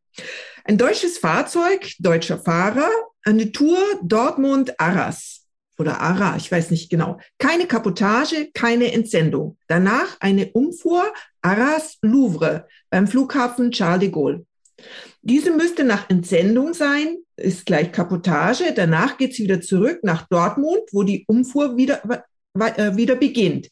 [0.63, 2.89] Ein deutsches Fahrzeug, deutscher Fahrer,
[3.23, 5.46] eine Tour Dortmund-Arras
[5.77, 7.19] oder Ara, ich weiß nicht genau.
[7.37, 9.57] Keine Kapotage, keine Entsendung.
[9.67, 11.05] Danach eine Umfuhr
[11.41, 14.45] Arras-Louvre beim Flughafen Charles de Gaulle.
[15.21, 18.73] Diese müsste nach Entsendung sein, ist gleich Kapotage.
[18.75, 22.01] Danach geht's wieder zurück nach Dortmund, wo die Umfuhr wieder,
[22.55, 23.69] äh, wieder beginnt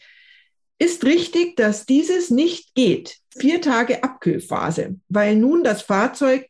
[0.78, 3.18] ist richtig, dass dieses nicht geht.
[3.38, 6.48] Vier Tage Abkühlphase, weil nun das Fahrzeug,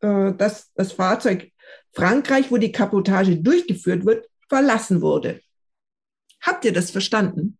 [0.00, 1.50] äh, das, das Fahrzeug
[1.92, 5.40] Frankreich, wo die Kapotage durchgeführt wird, verlassen wurde.
[6.40, 7.58] Habt ihr das verstanden?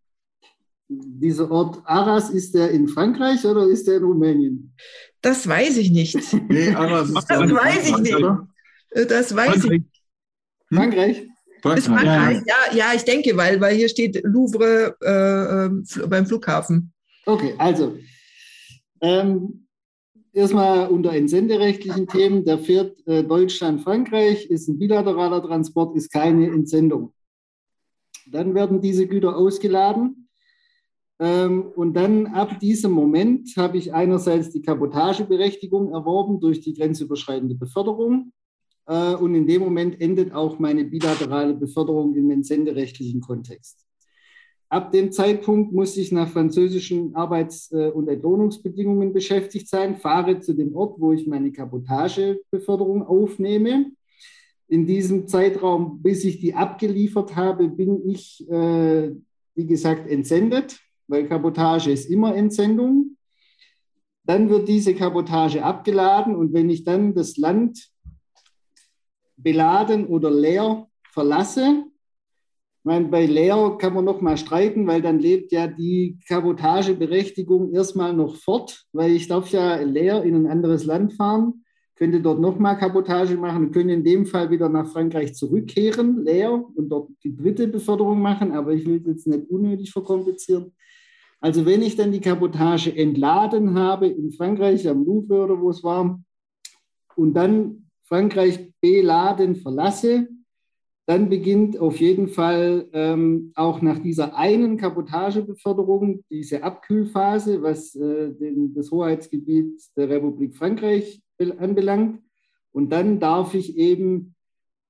[0.88, 4.74] Dieser Ort Arras, ist der in Frankreich oder ist der in Rumänien?
[5.20, 6.16] Das weiß ich nicht.
[6.48, 8.14] Nee, Arras ist das weiß ich nicht.
[8.14, 8.48] Oder?
[8.90, 9.82] Das weiß ich.
[10.68, 11.26] Frankreich?
[11.60, 11.78] Frankreich.
[11.78, 12.42] Ist Frankreich?
[12.46, 12.74] Ja.
[12.74, 16.92] ja, ich denke, weil, weil hier steht Louvre äh, ähm, beim Flughafen.
[17.26, 17.98] Okay, also
[19.00, 19.67] ähm,
[20.32, 27.12] erstmal unter entsenderechtlichen Themen, da fährt äh, Deutschland-Frankreich, ist ein bilateraler Transport, ist keine Entsendung.
[28.30, 30.28] Dann werden diese Güter ausgeladen.
[31.18, 37.54] Ähm, und dann ab diesem Moment habe ich einerseits die Kabotageberechtigung erworben durch die grenzüberschreitende
[37.54, 38.32] Beförderung.
[38.86, 43.87] Äh, und in dem Moment endet auch meine bilaterale Beförderung im entsenderechtlichen Kontext.
[44.70, 50.52] Ab dem Zeitpunkt muss ich nach französischen Arbeits- äh, und Entlohnungsbedingungen beschäftigt sein, fahre zu
[50.52, 53.92] dem Ort, wo ich meine Kabotagebeförderung aufnehme.
[54.68, 59.12] In diesem Zeitraum, bis ich die abgeliefert habe, bin ich, äh,
[59.54, 63.16] wie gesagt, entsendet, weil Kabotage ist immer Entsendung.
[64.24, 67.88] Dann wird diese Kabotage abgeladen und wenn ich dann das Land
[69.38, 71.84] beladen oder leer verlasse.
[72.88, 78.14] Meine, bei leer kann man noch mal streiten, weil dann lebt ja die Kabotageberechtigung erstmal
[78.14, 81.64] noch fort, weil ich darf ja leer in ein anderes Land fahren,
[81.96, 86.50] könnte dort noch mal Kabotage machen könnte in dem Fall wieder nach Frankreich zurückkehren, leer
[86.50, 90.72] und dort die dritte Beförderung machen, aber ich will es jetzt nicht unnötig verkomplizieren.
[91.42, 95.84] Also wenn ich dann die Kabotage entladen habe in Frankreich am Louvre oder wo es
[95.84, 96.18] war
[97.16, 100.28] und dann Frankreich beladen verlasse,
[101.08, 108.34] dann beginnt auf jeden Fall ähm, auch nach dieser einen Kabotagebeförderung diese Abkühlphase, was äh,
[108.34, 112.20] den, das Hoheitsgebiet der Republik Frankreich anbelangt.
[112.72, 114.34] Und dann darf ich eben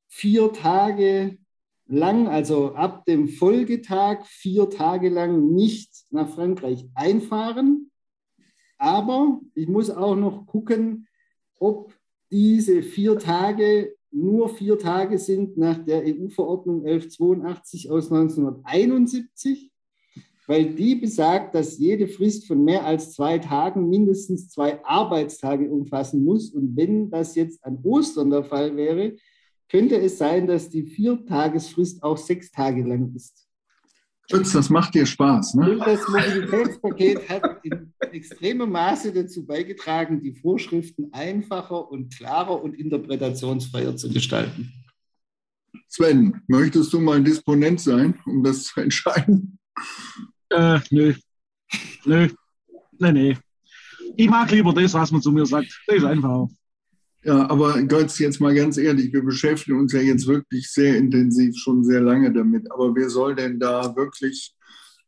[0.08, 1.38] vier Tage
[1.86, 7.92] lang, also ab dem Folgetag, vier Tage lang nicht nach Frankreich einfahren.
[8.76, 11.06] Aber ich muss auch noch gucken,
[11.60, 11.94] ob
[12.32, 19.70] diese vier Tage nur vier Tage sind nach der EU-Verordnung 1182 aus 1971,
[20.46, 26.24] weil die besagt, dass jede Frist von mehr als zwei Tagen mindestens zwei Arbeitstage umfassen
[26.24, 26.50] muss.
[26.50, 29.16] Und wenn das jetzt an Ostern der Fall wäre,
[29.68, 33.47] könnte es sein, dass die Viertagesfrist auch sechs Tage lang ist.
[34.30, 35.54] Schütz, das macht dir Spaß.
[35.54, 35.72] Ne?
[35.72, 42.74] Und das Mobilitätspaket hat in extremem Maße dazu beigetragen, die Vorschriften einfacher und klarer und
[42.74, 44.72] interpretationsfreier zu gestalten.
[45.88, 49.58] Sven, möchtest du mal Disponent sein, um das zu entscheiden?
[50.50, 51.14] Äh, nö.
[52.04, 52.28] Nö.
[52.98, 53.38] Nee, nee.
[54.16, 55.68] Ich mag lieber das, was man zu mir sagt.
[55.86, 56.48] Das ist einfach.
[57.28, 61.54] Ja, aber Götz, jetzt mal ganz ehrlich, wir beschäftigen uns ja jetzt wirklich sehr intensiv
[61.56, 62.72] schon sehr lange damit.
[62.72, 64.54] Aber wer soll denn da wirklich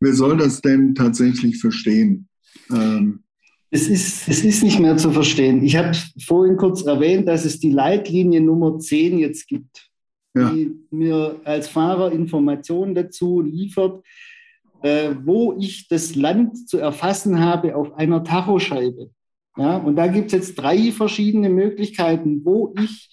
[0.00, 2.28] wer soll das denn tatsächlich verstehen?
[2.70, 3.22] Ähm,
[3.70, 5.62] es ist, es ist nicht mehr zu verstehen.
[5.62, 5.92] Ich habe
[6.26, 9.88] vorhin kurz erwähnt, dass es die Leitlinie Nummer 10 jetzt gibt,
[10.34, 10.50] ja.
[10.50, 14.04] die mir als Fahrer Informationen dazu liefert,
[14.82, 19.10] äh, wo ich das Land zu erfassen habe auf einer Tachoscheibe.
[19.56, 23.10] Ja, und da gibt es jetzt drei verschiedene Möglichkeiten, wo ich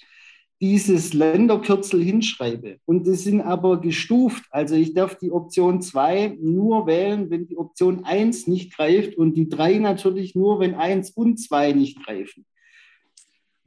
[0.59, 2.77] dieses Länderkürzel hinschreibe.
[2.85, 4.43] Und die sind aber gestuft.
[4.49, 9.35] Also ich darf die Option 2 nur wählen, wenn die Option 1 nicht greift und
[9.35, 12.45] die 3 natürlich nur, wenn 1 und 2 nicht greifen.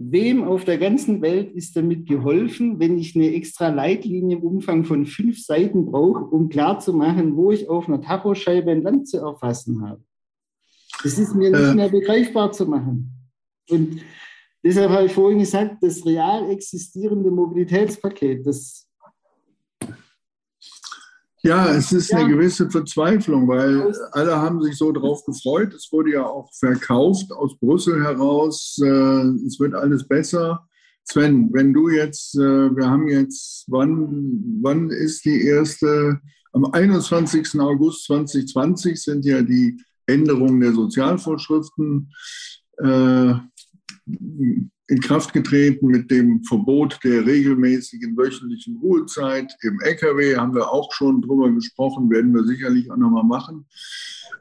[0.03, 4.85] Wem auf der ganzen Welt ist damit geholfen, wenn ich eine extra Leitlinie im Umfang
[4.85, 9.87] von fünf Seiten brauche, um klarzumachen, wo ich auf einer Tachoscheibe ein Land zu erfassen
[9.87, 10.03] habe?
[11.03, 11.75] Das ist mir nicht äh.
[11.75, 13.11] mehr begreifbar zu machen.
[13.69, 14.01] Und
[14.63, 18.87] deshalb habe ich vorhin gesagt, das real existierende Mobilitätspaket, das
[21.43, 22.19] ja, es ist ja.
[22.19, 25.73] eine gewisse Verzweiflung, weil alle haben sich so drauf gefreut.
[25.73, 28.79] Es wurde ja auch verkauft aus Brüssel heraus.
[28.83, 30.69] Äh, es wird alles besser.
[31.05, 36.21] Sven, wenn du jetzt, äh, wir haben jetzt, wann, wann ist die erste?
[36.53, 37.59] Am 21.
[37.59, 42.13] August 2020 sind ja die Änderungen der Sozialvorschriften
[42.79, 43.35] äh,
[44.91, 50.37] in Kraft getreten mit dem Verbot der regelmäßigen wöchentlichen Ruhezeit im Lkw.
[50.37, 53.67] Haben wir auch schon drüber gesprochen, werden wir sicherlich auch nochmal machen.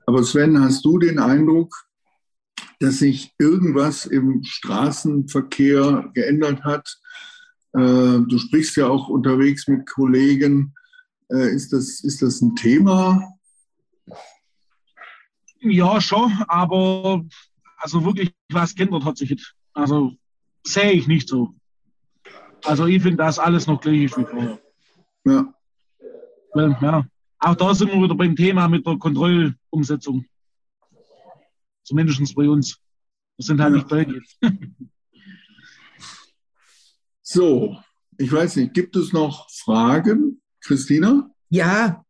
[0.07, 1.71] Aber Sven, hast du den Eindruck,
[2.79, 6.99] dass sich irgendwas im Straßenverkehr geändert hat?
[7.73, 7.79] Äh,
[8.27, 10.73] du sprichst ja auch unterwegs mit Kollegen.
[11.31, 13.21] Äh, ist, das, ist das ein Thema?
[15.61, 17.25] Ja, schon, aber
[17.77, 19.55] also wirklich was geändert hat sich nicht.
[19.73, 20.13] Also
[20.65, 21.53] sehe ich nicht so.
[22.65, 24.59] Also ich finde das alles noch gleich wie vorher.
[25.25, 25.53] Ja.
[26.53, 27.05] Weil, ja.
[27.39, 30.25] Auch da sind wir wieder beim Thema mit der Kontrollumsetzung.
[31.83, 32.77] Zumindest bei uns.
[33.37, 33.77] Das sind halt ja.
[33.77, 34.25] nicht Belgien.
[37.21, 37.77] so,
[38.17, 41.29] ich weiß nicht, gibt es noch Fragen, Christina?
[41.49, 42.03] Ja,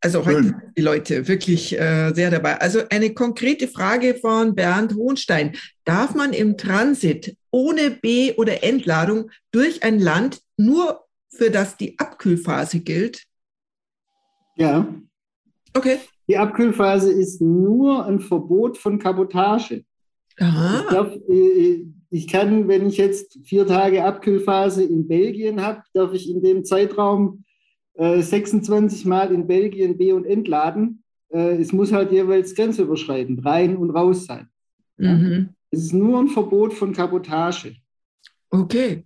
[0.00, 2.60] also heute sind die Leute wirklich äh, sehr dabei.
[2.60, 5.56] Also eine konkrete Frage von Bernd Hohenstein.
[5.84, 11.98] Darf man im Transit ohne B- oder Entladung durch ein Land nur für das die
[11.98, 13.24] Abkühlphase gilt?
[14.56, 14.86] Ja.
[15.74, 15.98] Okay.
[16.28, 19.84] Die Abkühlphase ist nur ein Verbot von Kabotage.
[20.38, 20.80] Aha.
[20.80, 26.12] Ich, darf, äh, ich kann, wenn ich jetzt vier Tage Abkühlphase in Belgien habe, darf
[26.12, 27.44] ich in dem Zeitraum
[27.98, 31.02] 26 äh, Mal in Belgien B- und entladen.
[31.30, 34.48] Äh, es muss halt jeweils grenzüberschreitend rein und raus sein.
[34.96, 35.50] Mhm.
[35.70, 37.76] Es ist nur ein Verbot von Kabotage.
[38.50, 39.04] Okay.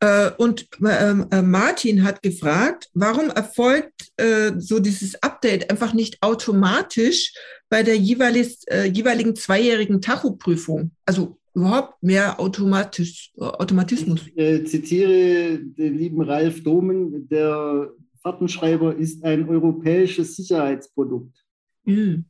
[0.00, 4.12] Äh, und ähm, Martin hat gefragt, warum erfolgt
[4.58, 7.32] so dieses Update einfach nicht automatisch
[7.68, 10.92] bei der jeweiligen zweijährigen Tachoprüfung?
[11.06, 14.20] Also überhaupt mehr automatisch, Automatismus.
[14.34, 17.90] Ich zitiere den lieben Ralf Domen, der
[18.22, 21.36] Fahrtenschreiber ist ein europäisches Sicherheitsprodukt.
[21.84, 22.24] Hm.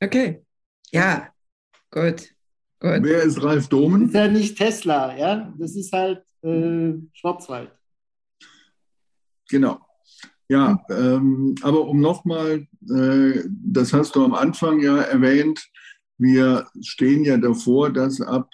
[0.00, 0.44] Okay.
[0.92, 1.28] Ja,
[1.90, 2.32] gut.
[2.78, 3.02] gut.
[3.02, 4.02] Wer ist Ralf Domen?
[4.02, 5.52] Das ist ja nicht Tesla, ja.
[5.58, 7.72] Das ist halt äh, Schwarzwald.
[9.48, 9.80] Genau.
[10.48, 15.64] Ja, ähm, aber um nochmal, äh, das hast du am Anfang ja erwähnt,
[16.18, 18.50] wir stehen ja davor, dass ab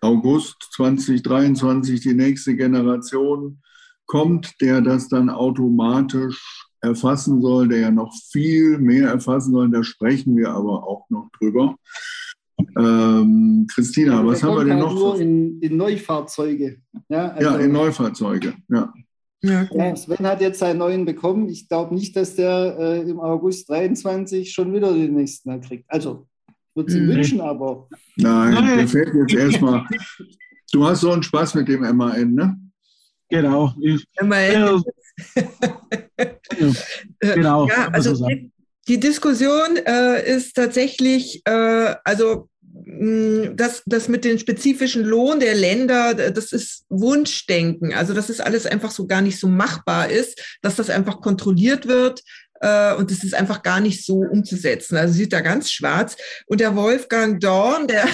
[0.00, 3.62] August 2023 die nächste Generation
[4.12, 9.70] kommt, der das dann automatisch erfassen soll, der ja noch viel mehr erfassen soll.
[9.70, 11.76] Da sprechen wir aber auch noch drüber.
[12.76, 14.94] Ähm, Christina, was haben wir denn halt noch?
[14.94, 16.76] Nur in, in Neufahrzeuge.
[17.08, 18.92] Ja, also, ja, in Neufahrzeuge, ja.
[19.44, 21.48] Ja, ja, Sven hat jetzt seinen neuen bekommen.
[21.48, 25.86] Ich glaube nicht, dass der äh, im August 23 schon wieder den nächsten kriegt.
[25.88, 26.28] Also,
[26.74, 27.08] würde sie mhm.
[27.08, 27.88] wünschen, aber.
[28.16, 29.86] Nein, der fällt jetzt erstmal.
[30.74, 32.56] Du hast so einen Spaß mit dem MAN, ne?
[33.32, 33.74] Genau.
[33.80, 34.04] Ich.
[37.20, 37.66] Äh, genau.
[37.66, 38.50] Ja, also die,
[38.88, 42.48] die Diskussion äh, ist tatsächlich, äh, also
[43.54, 47.92] das, das mit dem spezifischen Lohn der Länder, das ist Wunschdenken.
[47.94, 51.86] Also, dass es alles einfach so gar nicht so machbar ist, dass das einfach kontrolliert
[51.86, 52.22] wird
[52.60, 54.96] äh, und das ist einfach gar nicht so umzusetzen.
[54.96, 56.16] Also sieht da ganz schwarz.
[56.46, 58.06] Und der Wolfgang Dorn, der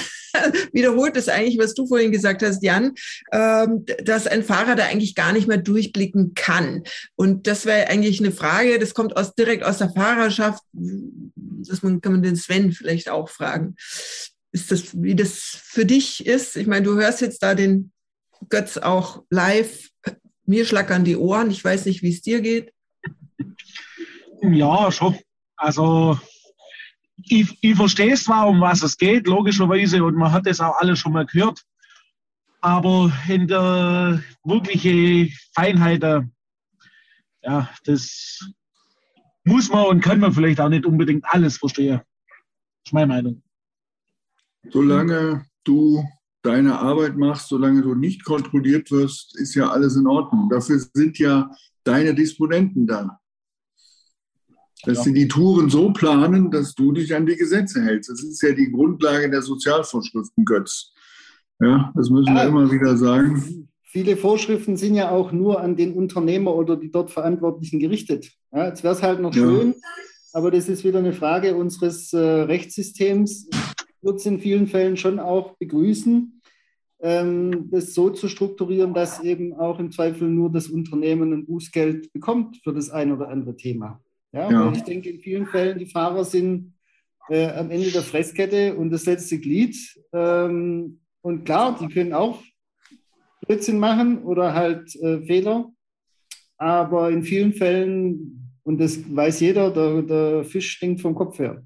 [0.72, 2.94] wiederholt das eigentlich, was du vorhin gesagt hast, Jan,
[3.32, 6.84] ähm, dass ein Fahrer da eigentlich gar nicht mehr durchblicken kann.
[7.16, 10.62] Und das wäre eigentlich eine Frage, das kommt aus, direkt aus der Fahrerschaft.
[10.72, 13.76] Das kann man den Sven vielleicht auch fragen.
[14.52, 16.56] Ist das, wie das für dich ist?
[16.56, 17.92] Ich meine, du hörst jetzt da den
[18.48, 19.90] Götz auch live.
[20.46, 21.50] Mir schlackern die Ohren.
[21.50, 22.72] Ich weiß nicht, wie es dir geht.
[24.40, 25.18] Ja, schon.
[25.56, 26.18] Also
[27.24, 30.98] ich, ich verstehe zwar, um was es geht, logischerweise, und man hat das auch alles
[30.98, 31.64] schon mal gehört,
[32.60, 36.22] aber in der wirklichen Feinheit, äh,
[37.42, 38.50] ja, das
[39.44, 41.98] muss man und kann man vielleicht auch nicht unbedingt alles verstehen.
[41.98, 43.42] Das ist meine Meinung.
[44.70, 46.04] Solange du
[46.42, 50.48] deine Arbeit machst, solange du nicht kontrolliert wirst, ist ja alles in Ordnung.
[50.50, 51.50] Dafür sind ja
[51.84, 53.20] deine Disponenten da.
[54.84, 55.04] Dass ja.
[55.04, 58.10] sie die Touren so planen, dass du dich an die Gesetze hältst.
[58.10, 60.92] Das ist ja die Grundlage der Sozialvorschriften, Götz.
[61.60, 62.42] Ja, das müssen ja.
[62.42, 63.68] wir immer wieder sagen.
[63.90, 68.30] Viele Vorschriften sind ja auch nur an den Unternehmer oder die dort Verantwortlichen gerichtet.
[68.52, 69.74] Ja, jetzt wäre es halt noch schön,
[70.32, 73.48] aber das ist wieder eine Frage unseres äh, Rechtssystems.
[74.02, 76.40] Wird es in vielen Fällen schon auch begrüßen,
[77.00, 82.12] ähm, das so zu strukturieren, dass eben auch im Zweifel nur das Unternehmen ein Bußgeld
[82.12, 84.00] bekommt für das ein oder andere Thema.
[84.38, 84.72] Ja, ja.
[84.72, 86.74] Ich denke, in vielen Fällen die Fahrer sind
[87.28, 89.76] äh, am Ende der Fresskette und das letzte Glied.
[90.12, 92.40] Ähm, und klar, die können auch
[93.44, 95.72] Blödsinn machen oder halt äh, Fehler.
[96.56, 101.64] Aber in vielen Fällen, und das weiß jeder, der, der Fisch stinkt vom Kopf her.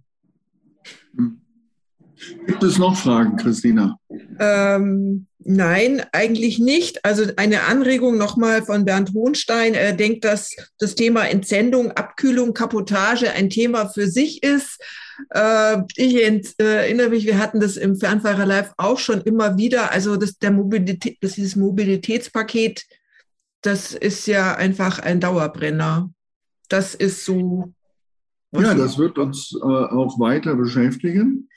[2.46, 3.98] Gibt es noch Fragen, Christina?
[4.38, 7.04] Ähm, nein, eigentlich nicht.
[7.04, 9.74] Also eine Anregung nochmal von Bernd Hohnstein.
[9.74, 14.80] Er denkt, dass das Thema Entsendung, Abkühlung, Kapotage ein Thema für sich ist.
[15.30, 16.16] Äh, ich
[16.58, 19.92] erinnere mich, wir hatten das im Fernfahrer Live auch schon immer wieder.
[19.92, 22.84] Also das, der Mobilität, das dieses Mobilitätspaket,
[23.62, 26.10] das ist ja einfach ein Dauerbrenner.
[26.68, 27.72] Das ist so.
[28.52, 31.48] Ja, das wird uns äh, auch weiter beschäftigen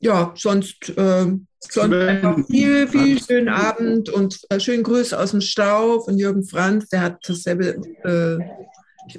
[0.00, 1.26] ja, sonst, äh,
[1.60, 6.44] sonst einfach viel, viel schönen Abend und äh, schönen Grüße aus dem Stau von Jürgen
[6.44, 6.88] Franz.
[6.88, 8.38] Der hat dasselbe, äh,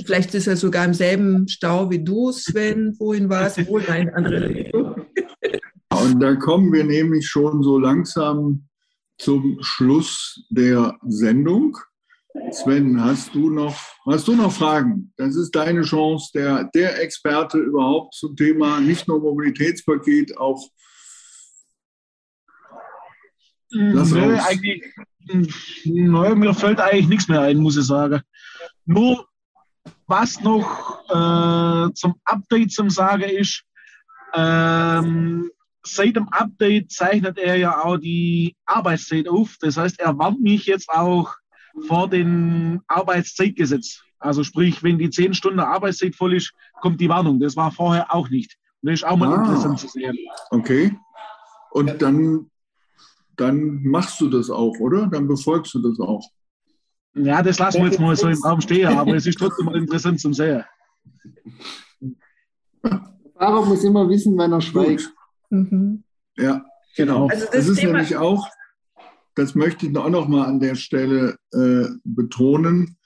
[0.06, 3.58] vielleicht ist er sogar im selben Stau wie du, Sven, wohin warst.
[3.68, 5.06] Wohl, nein, andere Richtung.
[5.90, 8.68] Und da kommen wir nämlich schon so langsam
[9.20, 11.78] zum Schluss der Sendung.
[12.52, 13.76] Sven, hast du noch,
[14.06, 15.14] hast du noch Fragen?
[15.18, 20.62] Das ist deine Chance, der, der Experte überhaupt zum Thema nicht nur Mobilitätspaket, auch.
[23.70, 24.84] Lass Nö, eigentlich,
[25.86, 28.22] nö, mir fällt eigentlich nichts mehr ein, muss ich sagen.
[28.86, 29.28] Nur
[30.08, 33.64] was noch äh, zum Update zum Sagen ist,
[34.34, 35.50] ähm,
[35.84, 39.56] seit dem Update zeichnet er ja auch die Arbeitszeit auf.
[39.60, 41.36] Das heißt, er warnt mich jetzt auch
[41.88, 44.02] vor dem Arbeitszeitgesetz.
[44.20, 47.40] Also sprich, wenn die zehn Stunden Arbeitszeit voll ist, kommt die Warnung.
[47.40, 48.56] Das war vorher auch nicht.
[48.82, 50.18] Das ist auch mal ah, interessant zu sehen.
[50.50, 50.96] Okay.
[51.72, 51.94] Und ja.
[51.96, 52.50] dann,
[53.36, 55.08] dann machst du das auch, oder?
[55.08, 56.24] Dann befolgst du das auch.
[57.14, 59.76] Ja, das lassen wir jetzt mal so im Raum stehen, aber es ist trotzdem mal
[59.76, 60.64] interessant zum Sehen.
[62.84, 65.12] Der Fahrer muss immer wissen, wenn er schweigt.
[65.50, 66.04] Mhm.
[66.38, 66.64] Ja,
[66.96, 67.28] genau.
[67.28, 68.48] Also das, das ist Thema nämlich auch,
[69.36, 72.98] das möchte ich auch noch mal an der Stelle äh, betonen.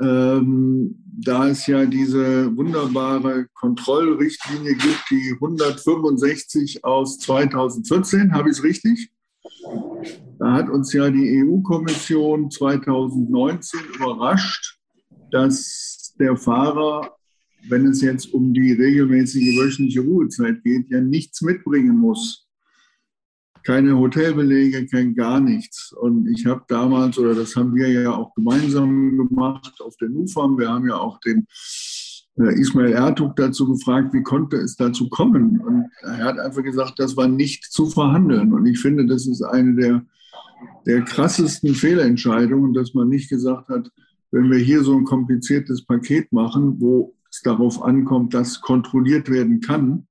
[0.00, 8.64] Ähm, da es ja diese wunderbare Kontrollrichtlinie gibt, die 165 aus 2014, habe ich es
[8.64, 9.10] richtig?
[10.38, 14.78] Da hat uns ja die EU-Kommission 2019 überrascht,
[15.30, 17.14] dass der Fahrer,
[17.68, 22.48] wenn es jetzt um die regelmäßige wöchentliche Ruhezeit geht, ja nichts mitbringen muss
[23.64, 25.92] keine Hotelbelege, kein gar nichts.
[25.92, 30.58] Und ich habe damals, oder das haben wir ja auch gemeinsam gemacht auf der NUFAM,
[30.58, 31.46] wir haben ja auch den
[32.38, 35.60] äh, Ismail Ertug dazu gefragt, wie konnte es dazu kommen?
[35.60, 38.52] Und er hat einfach gesagt, das war nicht zu verhandeln.
[38.52, 40.06] Und ich finde, das ist eine der,
[40.86, 43.90] der krassesten Fehlentscheidungen, dass man nicht gesagt hat,
[44.30, 49.60] wenn wir hier so ein kompliziertes Paket machen, wo es darauf ankommt, dass kontrolliert werden
[49.60, 50.06] kann,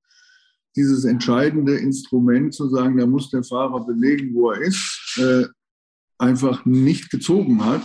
[0.76, 5.46] dieses entscheidende Instrument zu sagen, da muss der Fahrer belegen, wo er ist, äh,
[6.18, 7.82] einfach nicht gezogen hat.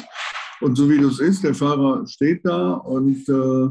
[0.62, 3.70] Und so wie das ist, der Fahrer steht da und äh,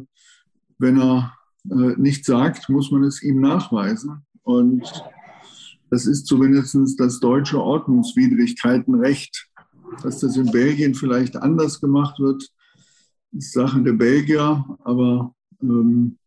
[0.79, 1.35] wenn er
[1.71, 4.25] äh, nichts sagt, muss man es ihm nachweisen.
[4.43, 4.85] Und
[5.91, 9.49] das ist zumindest das deutsche Ordnungswidrigkeitenrecht.
[10.03, 12.47] Dass das in Belgien vielleicht anders gemacht wird,
[13.33, 16.19] ist Sache der Belgier, aber ähm,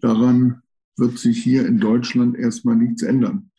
[0.00, 0.62] daran
[0.98, 3.50] wird sich hier in Deutschland erstmal nichts ändern.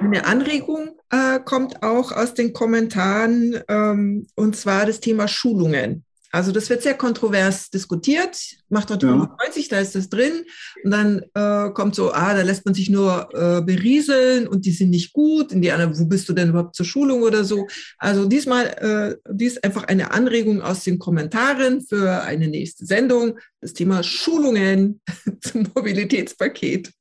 [0.00, 6.04] Eine Anregung äh, kommt auch aus den Kommentaren, ähm, und zwar das Thema Schulungen.
[6.32, 8.38] Also das wird sehr kontrovers diskutiert.
[8.70, 9.12] Macht heute ja.
[9.12, 10.44] 95, da ist das drin.
[10.82, 14.70] Und dann äh, kommt so, ah, da lässt man sich nur äh, berieseln und die
[14.72, 15.52] sind nicht gut.
[15.52, 17.68] Und die anderen, wo bist du denn überhaupt zur Schulung oder so?
[17.98, 23.38] Also diesmal, äh, dies ist einfach eine Anregung aus den Kommentaren für eine nächste Sendung.
[23.60, 25.02] Das Thema Schulungen
[25.42, 26.92] zum Mobilitätspaket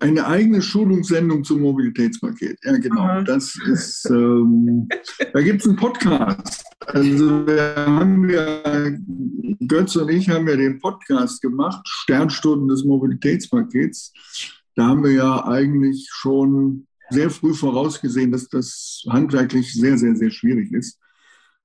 [0.00, 2.58] eine eigene Schulungssendung zum Mobilitätspaket.
[2.64, 3.02] Ja, genau.
[3.02, 3.22] Aha.
[3.22, 4.88] Das ist, ähm,
[5.32, 6.64] da gibt es einen Podcast.
[6.86, 8.90] Also wir haben ja,
[9.68, 14.12] Götz und ich haben ja den Podcast gemacht, Sternstunden des Mobilitätspakets.
[14.74, 20.30] Da haben wir ja eigentlich schon sehr früh vorausgesehen, dass das handwerklich sehr, sehr, sehr
[20.30, 20.98] schwierig ist.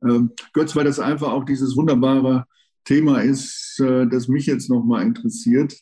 [0.04, 2.46] Ähm, Götz, weil das einfach auch dieses wunderbare
[2.84, 5.74] Thema ist, äh, das mich jetzt nochmal interessiert.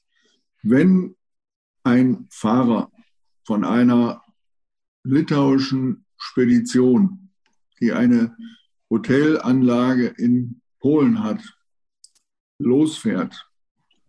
[0.61, 1.15] Wenn
[1.83, 2.91] ein Fahrer
[3.45, 4.21] von einer
[5.03, 7.29] litauischen Spedition,
[7.79, 8.35] die eine
[8.89, 11.41] Hotelanlage in Polen hat,
[12.59, 13.47] losfährt,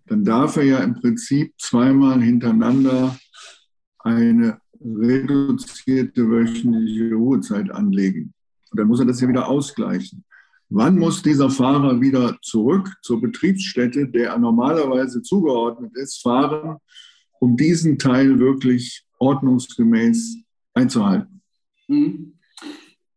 [0.06, 3.18] dann darf er ja im Prinzip zweimal hintereinander
[3.98, 8.34] eine reduzierte wöchentliche Ruhezeit anlegen.
[8.70, 10.24] Und dann muss er das ja wieder ausgleichen.
[10.68, 16.78] Wann muss dieser Fahrer wieder zurück zur Betriebsstätte, der er normalerweise zugeordnet ist, fahren,
[17.44, 20.38] um diesen Teil wirklich ordnungsgemäß
[20.72, 21.42] einzuhalten.
[21.88, 22.38] Mhm.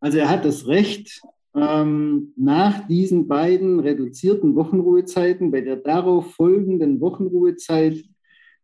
[0.02, 1.22] Also er hat das Recht,
[1.56, 8.04] ähm, nach diesen beiden reduzierten Wochenruhezeiten, bei der darauf folgenden Wochenruhezeit,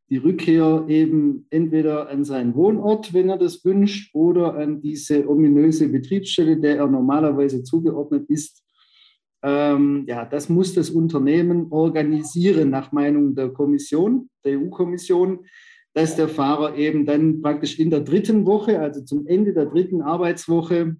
[0.09, 5.87] die Rückkehr eben entweder an seinen Wohnort, wenn er das wünscht, oder an diese ominöse
[5.87, 8.62] Betriebsstelle, der er normalerweise zugeordnet ist,
[9.43, 15.45] ähm, ja, das muss das Unternehmen organisieren nach Meinung der Kommission, der EU-Kommission,
[15.93, 20.01] dass der Fahrer eben dann praktisch in der dritten Woche, also zum Ende der dritten
[20.01, 20.95] Arbeitswoche,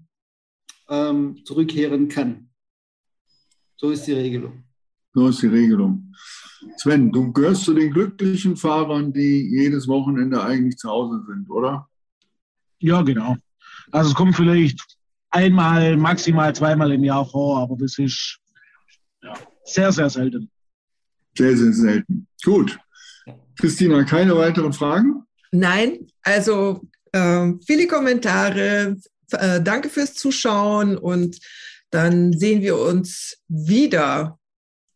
[0.89, 2.49] ähm, zurückkehren kann.
[3.77, 4.65] So ist die Regelung.
[5.13, 6.13] So ist die Regelung.
[6.77, 11.87] Sven, du gehörst zu den glücklichen Fahrern, die jedes Wochenende eigentlich zu Hause sind, oder?
[12.79, 13.37] Ja, genau.
[13.91, 14.97] Also es kommt vielleicht
[15.34, 18.39] einmal, maximal zweimal im Jahr vor, aber das ist
[19.21, 19.34] ja,
[19.65, 20.49] sehr, sehr selten.
[21.38, 22.27] Sehr, sehr selten.
[22.43, 22.77] Gut.
[23.59, 25.23] Christina, keine weiteren Fragen?
[25.51, 26.81] Nein, also
[27.11, 28.97] äh, viele Kommentare.
[29.31, 31.39] Äh, danke fürs Zuschauen und
[31.89, 34.39] dann sehen wir uns wieder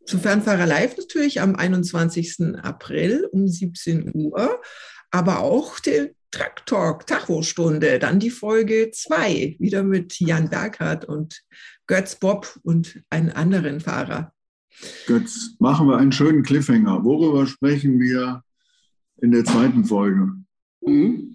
[0.06, 2.56] zu Fernfahrer Live natürlich am 21.
[2.62, 4.62] April um 17 Uhr,
[5.12, 11.44] aber auch den Truck Talk, Tachostunde, dann die Folge 2, wieder mit Jan Berghardt und
[11.88, 14.34] Götz Bob und einen anderen Fahrer.
[15.08, 17.04] Götz, machen wir einen schönen Cliffhanger.
[17.04, 18.44] Worüber sprechen wir
[19.22, 20.34] in der zweiten Folge?
[20.82, 21.34] Mhm.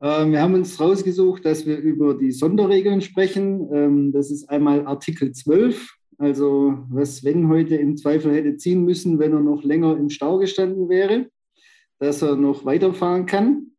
[0.00, 3.68] Ähm, wir haben uns rausgesucht, dass wir über die Sonderregeln sprechen.
[3.72, 9.18] Ähm, das ist einmal Artikel 12, also was Sven heute im Zweifel hätte ziehen müssen,
[9.18, 11.28] wenn er noch länger im Stau gestanden wäre,
[11.98, 13.72] dass er noch weiterfahren kann.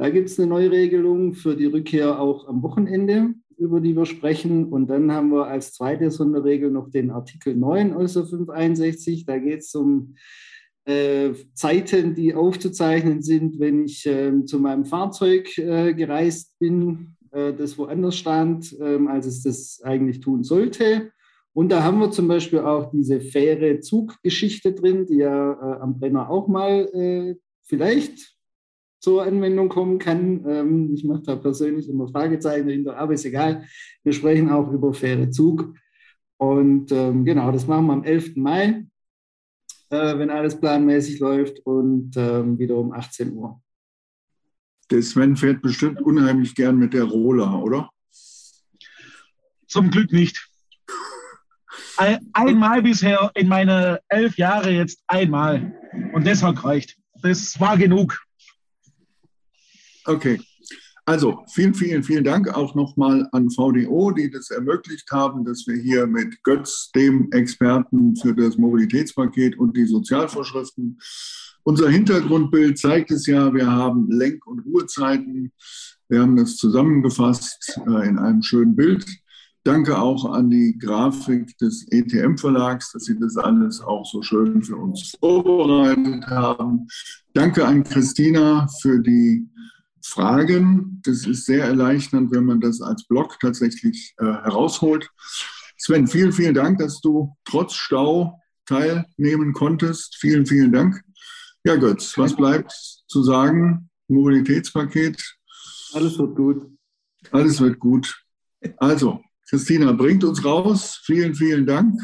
[0.00, 4.64] Da gibt es eine Neuregelung für die Rückkehr auch am Wochenende, über die wir sprechen.
[4.64, 9.26] Und dann haben wir als zweite Sonderregel noch den Artikel 9 aus der 561.
[9.26, 10.14] Da geht es um
[10.86, 17.52] äh, Zeiten, die aufzuzeichnen sind, wenn ich äh, zu meinem Fahrzeug äh, gereist bin, äh,
[17.52, 21.12] das woanders stand, ähm, als es das eigentlich tun sollte.
[21.52, 25.98] Und da haben wir zum Beispiel auch diese faire Zuggeschichte drin, die ja äh, am
[25.98, 28.39] Brenner auch mal äh, vielleicht
[29.00, 30.44] zur Anwendung kommen kann.
[30.46, 33.66] Ähm, ich mache da persönlich immer Fragezeichen dahinter, aber ist egal.
[34.04, 35.74] Wir sprechen auch über faire Zug.
[36.36, 38.36] Und ähm, genau, das machen wir am 11.
[38.36, 38.86] Mai,
[39.90, 43.60] äh, wenn alles planmäßig läuft und ähm, wieder um 18 Uhr.
[44.90, 47.90] Der Sven fährt bestimmt unheimlich gern mit der Rola, oder?
[49.66, 50.48] Zum Glück nicht.
[52.32, 55.78] Einmal bisher in meine elf Jahre jetzt einmal.
[56.12, 56.96] Und deshalb reicht.
[57.22, 58.18] Das war genug.
[60.10, 60.40] Okay.
[61.06, 65.76] Also vielen, vielen, vielen Dank auch nochmal an VDO, die das ermöglicht haben, dass wir
[65.76, 70.98] hier mit Götz, dem Experten für das Mobilitätspaket und die Sozialvorschriften,
[71.62, 75.52] unser Hintergrundbild zeigt es ja, wir haben Lenk- und Ruhezeiten.
[76.08, 79.06] Wir haben das zusammengefasst äh, in einem schönen Bild.
[79.62, 84.76] Danke auch an die Grafik des ETM-Verlags, dass Sie das alles auch so schön für
[84.76, 86.86] uns vorbereitet haben.
[87.34, 89.46] Danke an Christina für die
[90.02, 91.00] Fragen.
[91.04, 95.10] Das ist sehr erleichternd, wenn man das als Blog tatsächlich äh, herausholt.
[95.76, 100.16] Sven, vielen, vielen Dank, dass du trotz Stau teilnehmen konntest.
[100.16, 101.02] Vielen, vielen Dank.
[101.64, 102.72] Ja, Götz, was bleibt
[103.06, 103.90] zu sagen?
[104.08, 105.22] Mobilitätspaket.
[105.92, 106.66] Alles wird gut.
[107.30, 108.22] Alles wird gut.
[108.76, 111.00] Also, Christina, bringt uns raus.
[111.04, 112.00] Vielen, vielen Dank.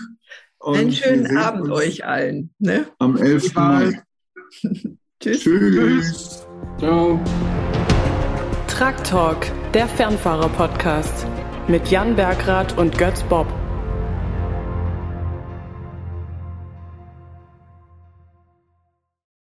[0.59, 2.51] Und Einen schönen Abend euch allen.
[2.59, 2.87] Ne?
[2.99, 3.55] Am 11.
[3.55, 4.03] Mai.
[5.21, 5.43] Tschüss.
[5.43, 6.47] Tschüss.
[6.79, 7.21] Ciao.
[8.77, 11.27] Truck Talk, der Fernfahrer-Podcast
[11.67, 13.47] mit Jan Bergrath und Götz Bob.